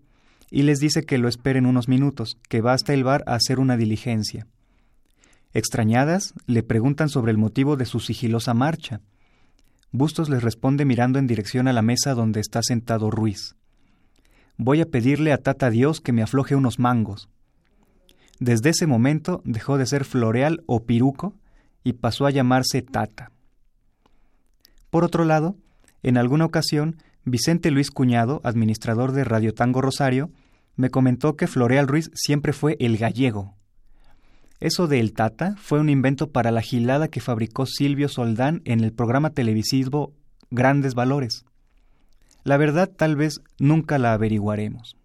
y 0.52 0.64
les 0.64 0.82
dice 0.82 1.04
que 1.04 1.18
lo 1.18 1.30
esperen 1.30 1.66
unos 1.66 1.88
minutos, 1.88 2.38
que 2.50 2.60
va 2.60 2.74
hasta 2.74 2.94
el 2.94 3.06
bar 3.06 3.24
a 3.28 3.36
hacer 3.36 3.60
una 3.60 3.78
diligencia. 3.78 4.46
Extrañadas, 5.54 6.34
le 6.48 6.64
preguntan 6.64 7.08
sobre 7.08 7.32
el 7.32 7.38
motivo 7.38 7.78
de 7.78 7.86
su 7.86 8.02
sigilosa 8.02 8.54
marcha. 8.54 9.00
Bustos 9.94 10.28
les 10.28 10.44
responde 10.44 10.84
mirando 10.84 11.18
en 11.18 11.28
dirección 11.28 11.70
a 11.70 11.74
la 11.74 11.82
mesa 11.82 12.14
donde 12.14 12.42
está 12.42 12.62
sentado 12.62 13.10
Ruiz. 13.10 13.56
Voy 14.58 14.82
a 14.82 14.86
pedirle 14.86 15.32
a 15.32 15.38
Tata 15.38 15.70
Dios 15.70 16.02
que 16.02 16.12
me 16.12 16.24
afloje 16.24 16.58
unos 16.58 16.78
mangos. 16.78 17.30
Desde 18.42 18.72
ese 18.72 18.86
momento 18.86 19.42
dejó 19.46 19.78
de 19.78 19.86
ser 19.86 20.04
Floreal 20.04 20.62
o 20.66 20.84
Piruco 20.84 21.36
y 21.86 21.94
pasó 21.94 22.26
a 22.26 22.32
llamarse 22.32 22.82
Tata. 22.82 23.32
Por 24.90 25.06
otro 25.06 25.24
lado, 25.24 25.56
en 26.04 26.18
alguna 26.18 26.46
ocasión, 26.46 26.98
Vicente 27.26 27.72
Luis 27.72 27.92
Cuñado, 27.92 28.42
administrador 28.44 29.12
de 29.12 29.24
Radio 29.24 29.54
Tango 29.54 29.82
Rosario, 29.82 30.32
me 30.76 30.90
comentó 30.90 31.36
que 31.36 31.48
Floreal 31.48 31.88
Ruiz 31.88 32.12
siempre 32.14 32.54
fue 32.54 32.78
el 32.80 32.98
gallego. 32.98 33.56
Eso 34.60 34.88
de 34.88 35.00
el 35.00 35.14
Tata 35.14 35.56
fue 35.58 35.80
un 35.80 35.90
invento 35.90 36.32
para 36.32 36.52
la 36.52 36.62
gilada 36.62 37.10
que 37.10 37.22
fabricó 37.22 37.66
Silvio 37.66 38.10
Soldán 38.10 38.62
en 38.66 38.84
el 38.84 38.94
programa 38.94 39.32
televisivo 39.32 40.14
Grandes 40.50 40.96
Valores. 40.96 41.46
La 42.44 42.58
verdad 42.58 42.90
tal 42.90 43.16
vez 43.16 43.42
nunca 43.60 43.98
la 43.98 44.14
averiguaremos. 44.14 44.96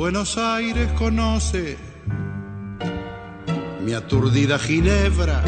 Buenos 0.00 0.38
Aires 0.38 0.90
conoce 0.92 1.76
mi 3.84 3.92
aturdida 3.92 4.58
Ginebra, 4.58 5.44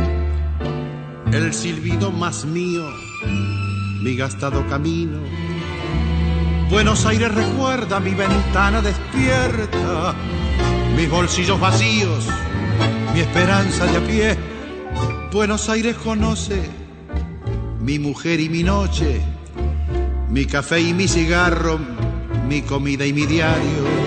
el 1.32 1.54
silbido 1.54 2.10
más 2.10 2.44
mío, 2.44 2.84
mi 4.02 4.14
gastado 4.14 4.66
camino. 4.68 5.20
Buenos 6.68 7.06
Aires 7.06 7.34
recuerda 7.34 7.98
mi 7.98 8.10
ventana 8.10 8.82
despierta, 8.82 10.14
mis 10.96 11.08
bolsillos 11.08 11.58
vacíos, 11.58 12.28
mi 13.14 13.20
esperanza 13.20 13.86
de 13.86 13.96
a 13.96 14.06
pie. 14.06 14.38
Buenos 15.32 15.70
Aires 15.70 15.96
conoce 15.96 16.68
mi 17.80 17.98
mujer 17.98 18.38
y 18.38 18.50
mi 18.50 18.62
noche, 18.62 19.22
mi 20.28 20.44
café 20.44 20.78
y 20.78 20.92
mi 20.92 21.08
cigarro, 21.08 21.80
mi 22.46 22.60
comida 22.60 23.06
y 23.06 23.14
mi 23.14 23.24
diario 23.24 24.01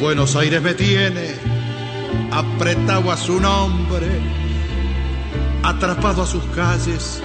Buenos 0.00 0.34
Aires 0.34 0.62
me 0.62 0.72
tiene 0.72 1.34
apretado 2.32 3.12
a 3.12 3.18
su 3.18 3.38
nombre, 3.38 4.08
atrapado 5.62 6.22
a 6.22 6.26
sus 6.26 6.42
calles, 6.56 7.20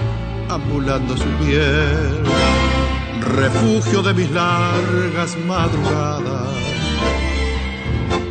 ambulando 0.50 1.16
su 1.16 1.24
piel, 1.42 2.22
refugio 3.20 4.02
de 4.02 4.12
mis 4.12 4.30
largas 4.30 5.38
madrugadas, 5.46 6.48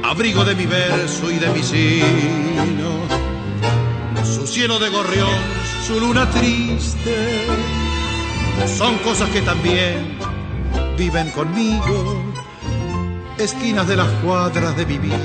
abrigo 0.03 0.45
de 0.45 0.53
mi 0.53 0.67
verso 0.67 1.31
y 1.31 1.39
de 1.39 1.49
mi 1.49 1.63
sino, 1.63 2.99
su 4.23 4.45
cielo 4.45 4.77
de 4.77 4.89
gorrión, 4.89 5.39
su 5.87 5.99
luna 5.99 6.29
triste, 6.29 7.47
son 8.77 8.95
cosas 8.99 9.27
que 9.31 9.41
también 9.41 10.19
viven 10.95 11.31
conmigo 11.31 12.34
esquinas 13.37 13.87
de 13.87 13.95
las 13.97 14.07
cuadras 14.23 14.75
de 14.77 14.85
mi 14.85 14.97
vida, 14.97 15.19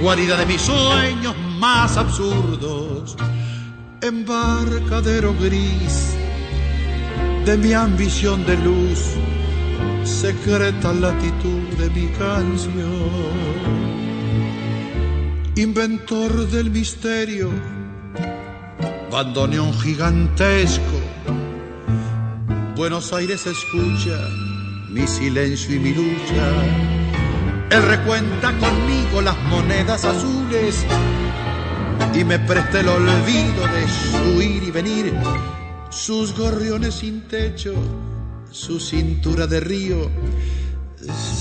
guarida 0.00 0.36
de 0.36 0.46
mis 0.46 0.60
sueños 0.60 1.34
más 1.58 1.96
absurdos, 1.96 3.16
embarcadero 4.00 5.34
gris 5.40 6.14
de 7.44 7.56
mi 7.56 7.72
ambición 7.72 8.44
de 8.46 8.56
luz, 8.58 9.14
secreta 10.04 10.92
latitud 10.92 11.62
de 11.78 11.90
mi 11.90 12.06
canción, 12.12 13.10
inventor 15.56 16.48
del 16.50 16.70
misterio, 16.70 17.50
bandoneón 19.10 19.72
gigantesco, 19.74 21.00
Buenos 22.76 23.12
Aires 23.12 23.46
escucha 23.46 24.16
mi 24.90 25.06
silencio 25.06 25.76
y 25.76 25.78
mi 25.78 25.94
lucha. 25.94 26.48
Él 27.70 27.82
recuenta 27.82 28.52
conmigo 28.58 29.22
las 29.22 29.38
monedas 29.44 30.04
azules 30.04 30.84
y 32.12 32.24
me 32.24 32.38
presta 32.40 32.80
el 32.80 32.88
olvido 32.88 33.66
de 33.68 33.88
su 33.88 34.42
ir 34.42 34.64
y 34.64 34.70
venir, 34.70 35.14
sus 35.90 36.36
gorriones 36.36 36.94
sin 36.94 37.22
techo, 37.22 37.74
su 38.50 38.80
cintura 38.80 39.46
de 39.46 39.60
río. 39.60 40.10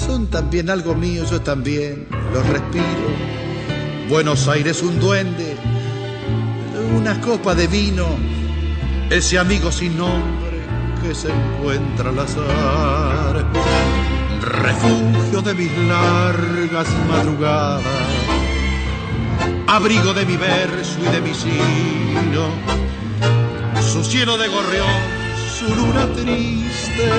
Son 0.06 0.28
también 0.28 0.70
algo 0.70 0.94
mío, 0.94 1.26
yo 1.30 1.42
también 1.42 2.08
los 2.32 2.48
respiro. 2.48 2.84
Buenos 4.10 4.48
Aires 4.48 4.84
un 4.84 5.00
duende, 5.00 5.56
una 6.96 7.20
copa 7.20 7.56
de 7.56 7.68
vino, 7.68 8.06
ese 9.10 9.40
amigo 9.40 9.72
sin 9.72 9.98
nombre 9.98 10.49
que 11.02 11.16
se 11.16 11.30
encuentra 11.30 12.10
al 12.10 12.20
azar, 12.20 13.46
refugio 14.42 15.42
de 15.42 15.54
mis 15.54 15.72
largas 15.88 16.88
madrugadas, 17.08 17.84
abrigo 19.68 20.14
de 20.14 20.26
mi 20.26 20.38
verso 20.38 21.00
y 21.00 21.12
de 21.12 21.22
mi 21.22 21.34
sino, 21.34 22.50
su 23.82 24.04
cielo 24.04 24.38
de 24.38 24.48
gorrión, 24.48 24.88
su 25.58 25.74
luna 25.76 26.08
triste, 26.14 27.10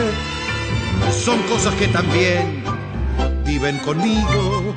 son 1.24 1.38
cosas 1.42 1.74
que 1.74 1.88
también 1.88 2.62
viven 3.44 3.78
conmigo, 3.78 4.74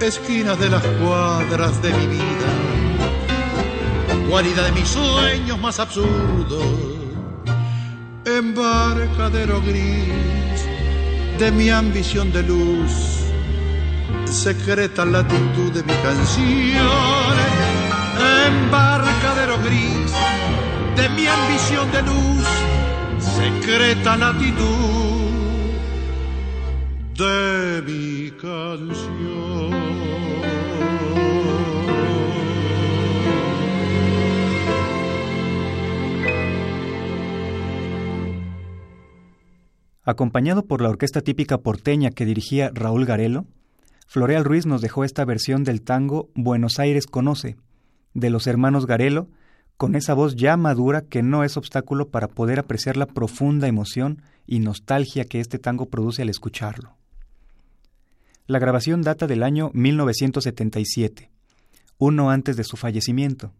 esquinas 0.00 0.58
de 0.58 0.70
las 0.70 0.82
cuadras 0.82 1.82
de 1.82 1.92
mi 1.92 2.06
vida, 2.06 2.50
guarida 4.28 4.64
de 4.64 4.72
mis 4.72 4.88
sueños 4.88 5.58
más 5.60 5.78
absurdos 5.80 7.05
embarcadero 8.26 9.62
gris 9.62 10.66
de 11.38 11.52
mi 11.52 11.70
ambición 11.70 12.32
de 12.32 12.42
luz, 12.42 13.22
secreta 14.24 15.04
latitud 15.04 15.72
de 15.72 15.82
mi 15.84 15.94
canción, 16.02 17.34
embarcadero 18.46 19.58
gris 19.62 20.12
de 20.96 21.08
mi 21.10 21.26
ambición 21.28 21.90
de 21.92 22.02
luz, 22.02 22.46
secreta 23.20 24.16
latitud 24.16 24.56
de 27.16 27.82
mi 27.86 28.30
canción. 28.32 29.86
Acompañado 40.06 40.64
por 40.66 40.82
la 40.82 40.88
orquesta 40.88 41.20
típica 41.20 41.58
porteña 41.58 42.12
que 42.12 42.24
dirigía 42.24 42.70
Raúl 42.72 43.06
Garelo, 43.06 43.44
Floreal 44.06 44.44
Ruiz 44.44 44.64
nos 44.64 44.80
dejó 44.80 45.02
esta 45.02 45.24
versión 45.24 45.64
del 45.64 45.82
tango 45.82 46.30
Buenos 46.36 46.78
Aires 46.78 47.08
Conoce, 47.08 47.56
de 48.14 48.30
los 48.30 48.46
hermanos 48.46 48.86
Garelo, 48.86 49.28
con 49.76 49.96
esa 49.96 50.14
voz 50.14 50.36
ya 50.36 50.56
madura 50.56 51.02
que 51.02 51.24
no 51.24 51.42
es 51.42 51.56
obstáculo 51.56 52.10
para 52.10 52.28
poder 52.28 52.60
apreciar 52.60 52.96
la 52.96 53.06
profunda 53.06 53.66
emoción 53.66 54.22
y 54.46 54.60
nostalgia 54.60 55.24
que 55.24 55.40
este 55.40 55.58
tango 55.58 55.86
produce 55.86 56.22
al 56.22 56.28
escucharlo. 56.28 56.96
La 58.46 58.60
grabación 58.60 59.02
data 59.02 59.26
del 59.26 59.42
año 59.42 59.72
1977, 59.74 61.32
uno 61.98 62.30
antes 62.30 62.56
de 62.56 62.62
su 62.62 62.76
fallecimiento. 62.76 63.52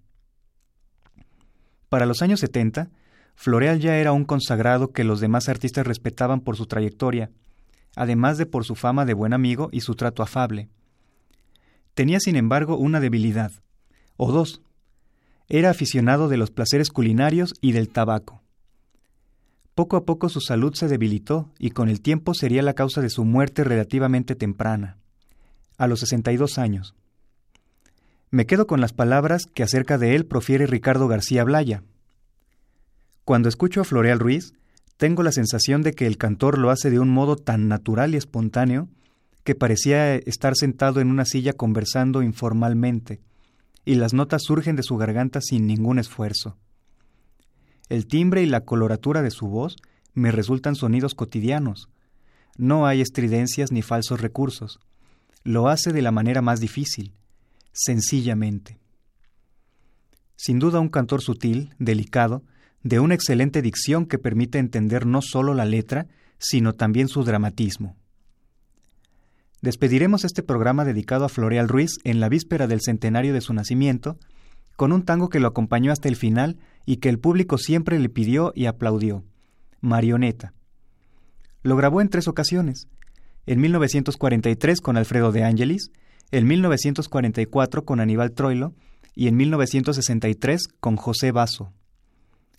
Para 1.89 2.07
los 2.07 2.23
años 2.23 2.39
70, 2.39 2.89
Floreal 3.37 3.79
ya 3.79 3.97
era 3.99 4.13
un 4.13 4.25
consagrado 4.25 4.93
que 4.93 5.05
los 5.05 5.21
demás 5.21 5.49
artistas 5.49 5.87
respetaban 5.87 6.41
por 6.41 6.57
su 6.57 6.67
trayectoria, 6.67 7.31
además 7.95 8.39
de 8.39 8.47
por 8.47 8.65
su 8.65 8.75
fama 8.75 9.05
de 9.05 9.15
buen 9.15 9.33
amigo 9.33 9.69
y 9.71 9.83
su 9.83 9.95
trato 9.95 10.23
afable. 10.23 10.69
Tenía, 11.95 12.19
sin 12.19 12.37
embargo, 12.37 12.77
una 12.77 12.99
debilidad, 12.99 13.53
o 14.17 14.33
dos. 14.33 14.63
Era 15.49 15.71
aficionado 15.71 16.29
de 16.29 16.39
los 16.39 16.51
placeres 16.51 16.91
culinarios 16.91 17.55
y 17.61 17.73
del 17.73 17.89
tabaco. 17.89 18.43
Poco 19.75 19.97
a 19.97 20.05
poco 20.05 20.31
su 20.31 20.41
salud 20.41 20.75
se 20.75 20.89
debilitó 20.89 21.53
y 21.59 21.71
con 21.71 21.89
el 21.91 22.01
tiempo 22.01 22.33
sería 22.35 22.63
la 22.63 22.75
causa 22.75 23.03
de 23.03 23.11
su 23.11 23.25
muerte 23.25 23.63
relativamente 23.63 24.35
temprana, 24.35 24.97
a 25.77 25.87
los 25.87 26.01
62 26.01 26.59
años. 26.59 26.95
Me 28.31 28.47
quedo 28.47 28.67
con 28.67 28.81
las 28.81 28.93
palabras 28.93 29.45
que 29.47 29.63
acerca 29.63 29.99
de 29.99 30.17
él 30.17 30.27
profiere 30.27 30.67
Ricardo 30.67 31.07
García 31.09 31.45
Blaya, 31.45 31.83
cuando 33.27 33.49
escucho 33.49 33.81
a 33.81 33.85
Floreal 33.85 34.21
Ruiz, 34.21 34.55
tengo 34.99 35.25
la 35.25 35.33
sensación 35.33 35.83
de 35.83 35.95
que 35.95 36.07
el 36.07 36.17
cantor 36.17 36.59
lo 36.59 36.71
hace 36.71 36.91
de 36.91 37.01
un 37.01 37.09
modo 37.09 37.35
tan 37.35 37.67
natural 37.67 38.15
y 38.15 38.17
espontáneo 38.17 38.89
que 39.43 39.57
parecía 39.57 40.15
estar 40.15 40.55
sentado 40.55 41.01
en 41.01 41.09
una 41.11 41.25
silla 41.25 41.53
conversando 41.53 42.23
informalmente, 42.23 43.21
y 43.85 43.97
las 43.97 44.15
notas 44.15 44.45
surgen 44.45 44.77
de 44.77 44.85
su 44.85 44.97
garganta 44.97 45.41
sin 45.41 45.67
ningún 45.67 45.99
esfuerzo. 45.99 46.57
El 47.89 48.07
timbre 48.07 48.45
y 48.45 48.47
la 48.47 48.61
coloratura 48.61 49.23
de 49.23 49.33
su 49.33 49.49
voz 49.49 49.75
me 50.15 50.31
resultan 50.31 50.77
sonidos 50.77 51.17
cotidianos. 51.17 51.89
No 52.57 52.87
hay 52.87 53.01
estridencias 53.01 53.73
ni 53.73 53.83
falsos 53.83 54.21
recursos. 54.21 54.79
Lo 55.43 55.67
hace 55.67 55.93
de 55.93 56.03
la 56.03 56.13
manera 56.13 56.43
más 56.43 56.61
difícil, 56.61 57.13
sencillamente. 57.73 58.79
Sin 60.37 60.61
duda 60.61 60.79
un 60.79 60.91
cantor 60.91 61.23
sutil, 61.23 61.75
delicado, 61.81 62.45
de 62.87 63.01
una 63.01 63.15
excelente 63.15 63.63
dicción 63.63 64.07
que 64.07 64.17
permite 64.17 64.59
entender 64.59 65.07
no 65.07 65.21
solo 65.21 65.55
la 65.55 65.65
letra, 65.65 66.07
sino 66.39 66.73
también 66.73 67.09
su 67.09 67.25
dramatismo. 67.25 67.97
Despediremos 69.61 70.25
este 70.25 70.45
programa 70.45 70.85
dedicado 70.85 71.25
a 71.25 71.29
Floreal 71.29 71.69
Ruiz 71.69 71.97
en 72.05 72.21
la 72.21 72.29
víspera 72.29 72.69
del 72.69 72.81
centenario 72.81 73.35
de 73.35 73.41
su 73.41 73.53
nacimiento, 73.55 74.21
con 74.77 74.93
un 74.93 75.05
tango 75.05 75.31
que 75.31 75.41
lo 75.41 75.49
acompañó 75.49 75.91
hasta 75.91 76.09
el 76.09 76.15
final 76.15 76.59
y 76.85 76.99
que 76.99 77.09
el 77.09 77.19
público 77.19 77.59
siempre 77.59 77.99
le 77.99 78.09
pidió 78.09 78.53
y 78.55 78.67
aplaudió, 78.67 79.25
Marioneta. 79.81 80.53
Lo 81.65 81.75
grabó 81.75 82.01
en 82.01 82.09
tres 82.09 82.29
ocasiones, 82.29 82.87
en 83.47 83.61
1943 83.63 84.81
con 84.81 84.97
Alfredo 84.97 85.33
de 85.33 85.43
Angelis, 85.43 85.91
en 86.31 86.47
1944 86.47 87.85
con 87.85 87.99
Aníbal 87.99 88.31
Troilo 88.31 88.75
y 89.17 89.27
en 89.27 89.37
1963 89.37 90.69
con 90.79 90.95
José 90.95 91.33
Basso. 91.33 91.73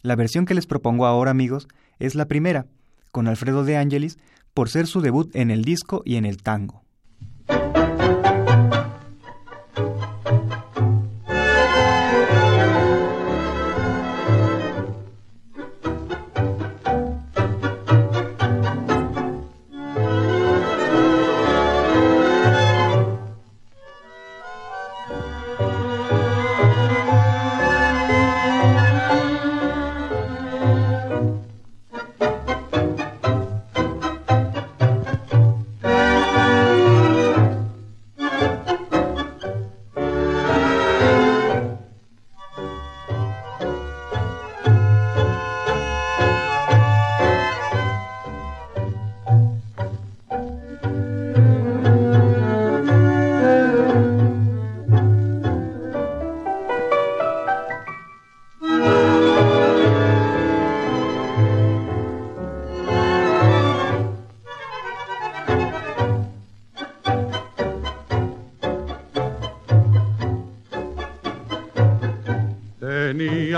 La 0.01 0.15
versión 0.15 0.45
que 0.45 0.53
les 0.53 0.67
propongo 0.67 1.05
ahora, 1.05 1.31
amigos, 1.31 1.67
es 1.99 2.15
la 2.15 2.27
primera, 2.27 2.67
con 3.11 3.27
Alfredo 3.27 3.63
de 3.63 3.77
Angelis, 3.77 4.17
por 4.53 4.69
ser 4.69 4.87
su 4.87 5.01
debut 5.01 5.35
en 5.35 5.51
el 5.51 5.63
disco 5.63 6.01
y 6.05 6.15
en 6.15 6.25
el 6.25 6.41
tango. 6.41 6.83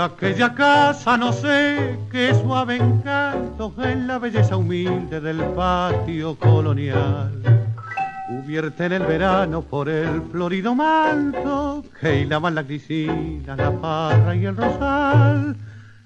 Aquella 0.04 0.54
casa 0.54 1.16
no 1.16 1.32
sé 1.32 1.98
qué 2.10 2.34
suave 2.34 2.76
encanto 2.76 3.72
en 3.82 4.06
la 4.06 4.18
belleza 4.18 4.56
humilde 4.56 5.20
del 5.20 5.38
patio 5.54 6.36
colonial. 6.36 7.30
Cubierta 8.28 8.86
en 8.86 8.92
el 8.92 9.02
verano 9.02 9.62
por 9.62 9.88
el 9.88 10.22
florido 10.30 10.74
manto 10.74 11.84
que 12.00 12.20
hilaban 12.20 12.54
la 12.54 12.62
grisina, 12.62 13.56
la 13.56 13.72
parra 13.72 14.34
y 14.34 14.46
el 14.46 14.56
rosal. 14.56 15.56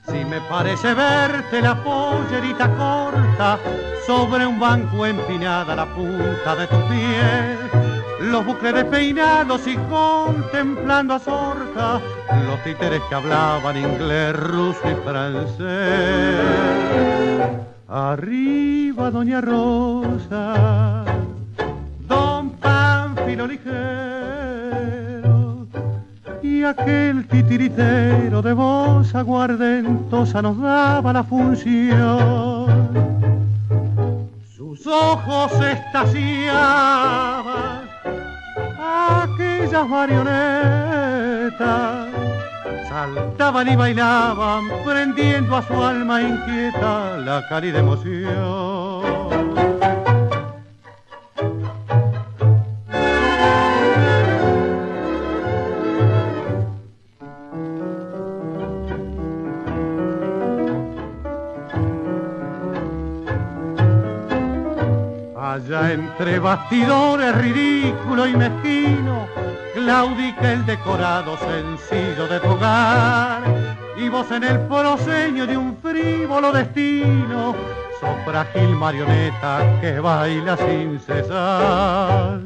Si 0.07 0.25
me 0.25 0.41
parece 0.49 0.95
verte 0.95 1.61
la 1.61 1.75
pollerita 1.75 2.69
corta 2.77 3.59
sobre 4.07 4.47
un 4.47 4.59
banco 4.59 5.07
empinada 5.07 5.75
la 5.75 5.87
punta 5.87 6.57
de 6.57 6.67
tu 6.67 6.77
pie 6.89 7.75
los 8.31 8.45
bucles 8.45 8.75
despeinados 8.75 9.67
y 9.67 9.77
contemplando 9.77 11.15
a 11.15 11.19
Sorca, 11.19 12.01
los 12.47 12.63
títeres 12.65 13.01
que 13.09 13.15
hablaban 13.15 13.77
inglés, 13.77 14.35
ruso 14.35 14.81
y 14.85 14.95
francés. 15.05 16.41
Arriba 17.89 19.11
Doña 19.11 19.41
Rosa, 19.41 21.05
Don 22.09 22.51
Pánfilo 22.51 23.47
ligero 23.47 24.14
aquel 26.67 27.27
titiritero 27.29 28.43
de 28.43 28.53
voz 28.53 29.15
aguardentosa 29.15 30.43
nos 30.43 30.61
daba 30.61 31.13
la 31.13 31.23
función. 31.25 32.67
Sus 34.57 34.87
ojos 34.87 35.53
estaciaban 35.61 36.55
aquellas 38.79 39.89
marionetas 39.89 41.25
saltaban 42.89 43.69
y 43.69 43.77
bailaban, 43.77 44.65
prendiendo 44.85 45.57
a 45.57 45.63
su 45.63 45.75
alma 45.83 46.23
inquieta 46.23 47.17
la 47.19 47.47
cálida 47.49 47.81
emoción. 47.81 49.14
Allá 65.55 65.93
entre 65.93 66.41
bastidores 66.41 67.33
ridículo 67.37 68.27
y 68.27 68.35
mezquino, 68.35 69.29
claudica 69.73 70.53
el 70.53 70.67
decorado 70.67 71.39
sencillo 71.39 72.27
de 72.27 72.41
tu 72.41 72.49
hogar. 72.49 73.77
Y 73.97 74.09
vos 74.09 74.29
en 74.33 74.43
el 74.43 74.59
proseño 74.63 75.47
de 75.47 75.57
un 75.57 75.77
frívolo 75.77 76.51
destino, 76.51 77.55
sos 78.01 78.25
frágil 78.25 78.71
marioneta 78.71 79.79
que 79.81 80.01
baila 80.01 80.57
sin 80.57 80.99
cesar. 80.99 82.41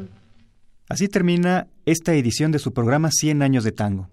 Así 0.87 1.07
termina 1.07 1.65
esta 1.87 2.13
edición 2.13 2.51
de 2.51 2.59
su 2.59 2.73
programa 2.73 3.09
100 3.09 3.41
años 3.41 3.63
de 3.63 3.71
tango. 3.71 4.07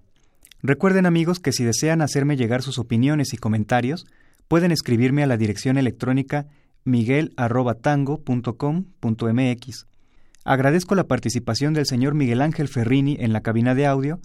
Recuerden 0.62 1.04
amigos 1.04 1.38
que 1.38 1.52
si 1.52 1.64
desean 1.64 2.00
hacerme 2.00 2.38
llegar 2.38 2.62
sus 2.62 2.78
opiniones 2.78 3.34
y 3.34 3.36
comentarios, 3.36 4.06
pueden 4.48 4.72
escribirme 4.72 5.22
a 5.22 5.26
la 5.26 5.36
dirección 5.36 5.76
electrónica 5.76 6.46
miguel.tango.com.mx. 6.86 9.86
Agradezco 10.44 10.94
la 10.94 11.04
participación 11.04 11.74
del 11.74 11.86
señor 11.86 12.14
Miguel 12.14 12.40
Ángel 12.40 12.68
Ferrini 12.68 13.16
en 13.20 13.32
la 13.32 13.42
cabina 13.42 13.74
de 13.74 13.86
audio 13.86 14.20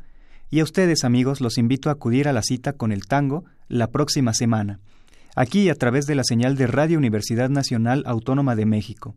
y 0.51 0.59
a 0.59 0.63
ustedes 0.63 1.03
amigos 1.03 1.41
los 1.41 1.57
invito 1.57 1.89
a 1.89 1.93
acudir 1.93 2.27
a 2.27 2.33
la 2.33 2.43
cita 2.43 2.73
con 2.73 2.91
el 2.91 3.07
tango 3.07 3.45
la 3.67 3.87
próxima 3.87 4.33
semana, 4.33 4.79
aquí 5.35 5.69
a 5.69 5.75
través 5.75 6.05
de 6.05 6.15
la 6.15 6.23
señal 6.23 6.55
de 6.55 6.67
Radio 6.67 6.97
Universidad 6.97 7.49
Nacional 7.49 8.03
Autónoma 8.05 8.55
de 8.55 8.65
México. 8.65 9.15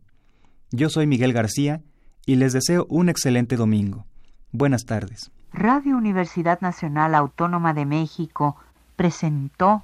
Yo 0.71 0.89
soy 0.89 1.07
Miguel 1.07 1.33
García 1.33 1.81
y 2.25 2.37
les 2.37 2.53
deseo 2.53 2.87
un 2.89 3.09
excelente 3.09 3.55
domingo. 3.55 4.05
Buenas 4.51 4.85
tardes. 4.85 5.31
Radio 5.53 5.97
Universidad 5.97 6.59
Nacional 6.61 7.13
Autónoma 7.13 7.73
de 7.73 7.85
México 7.85 8.55
presentó 8.95 9.83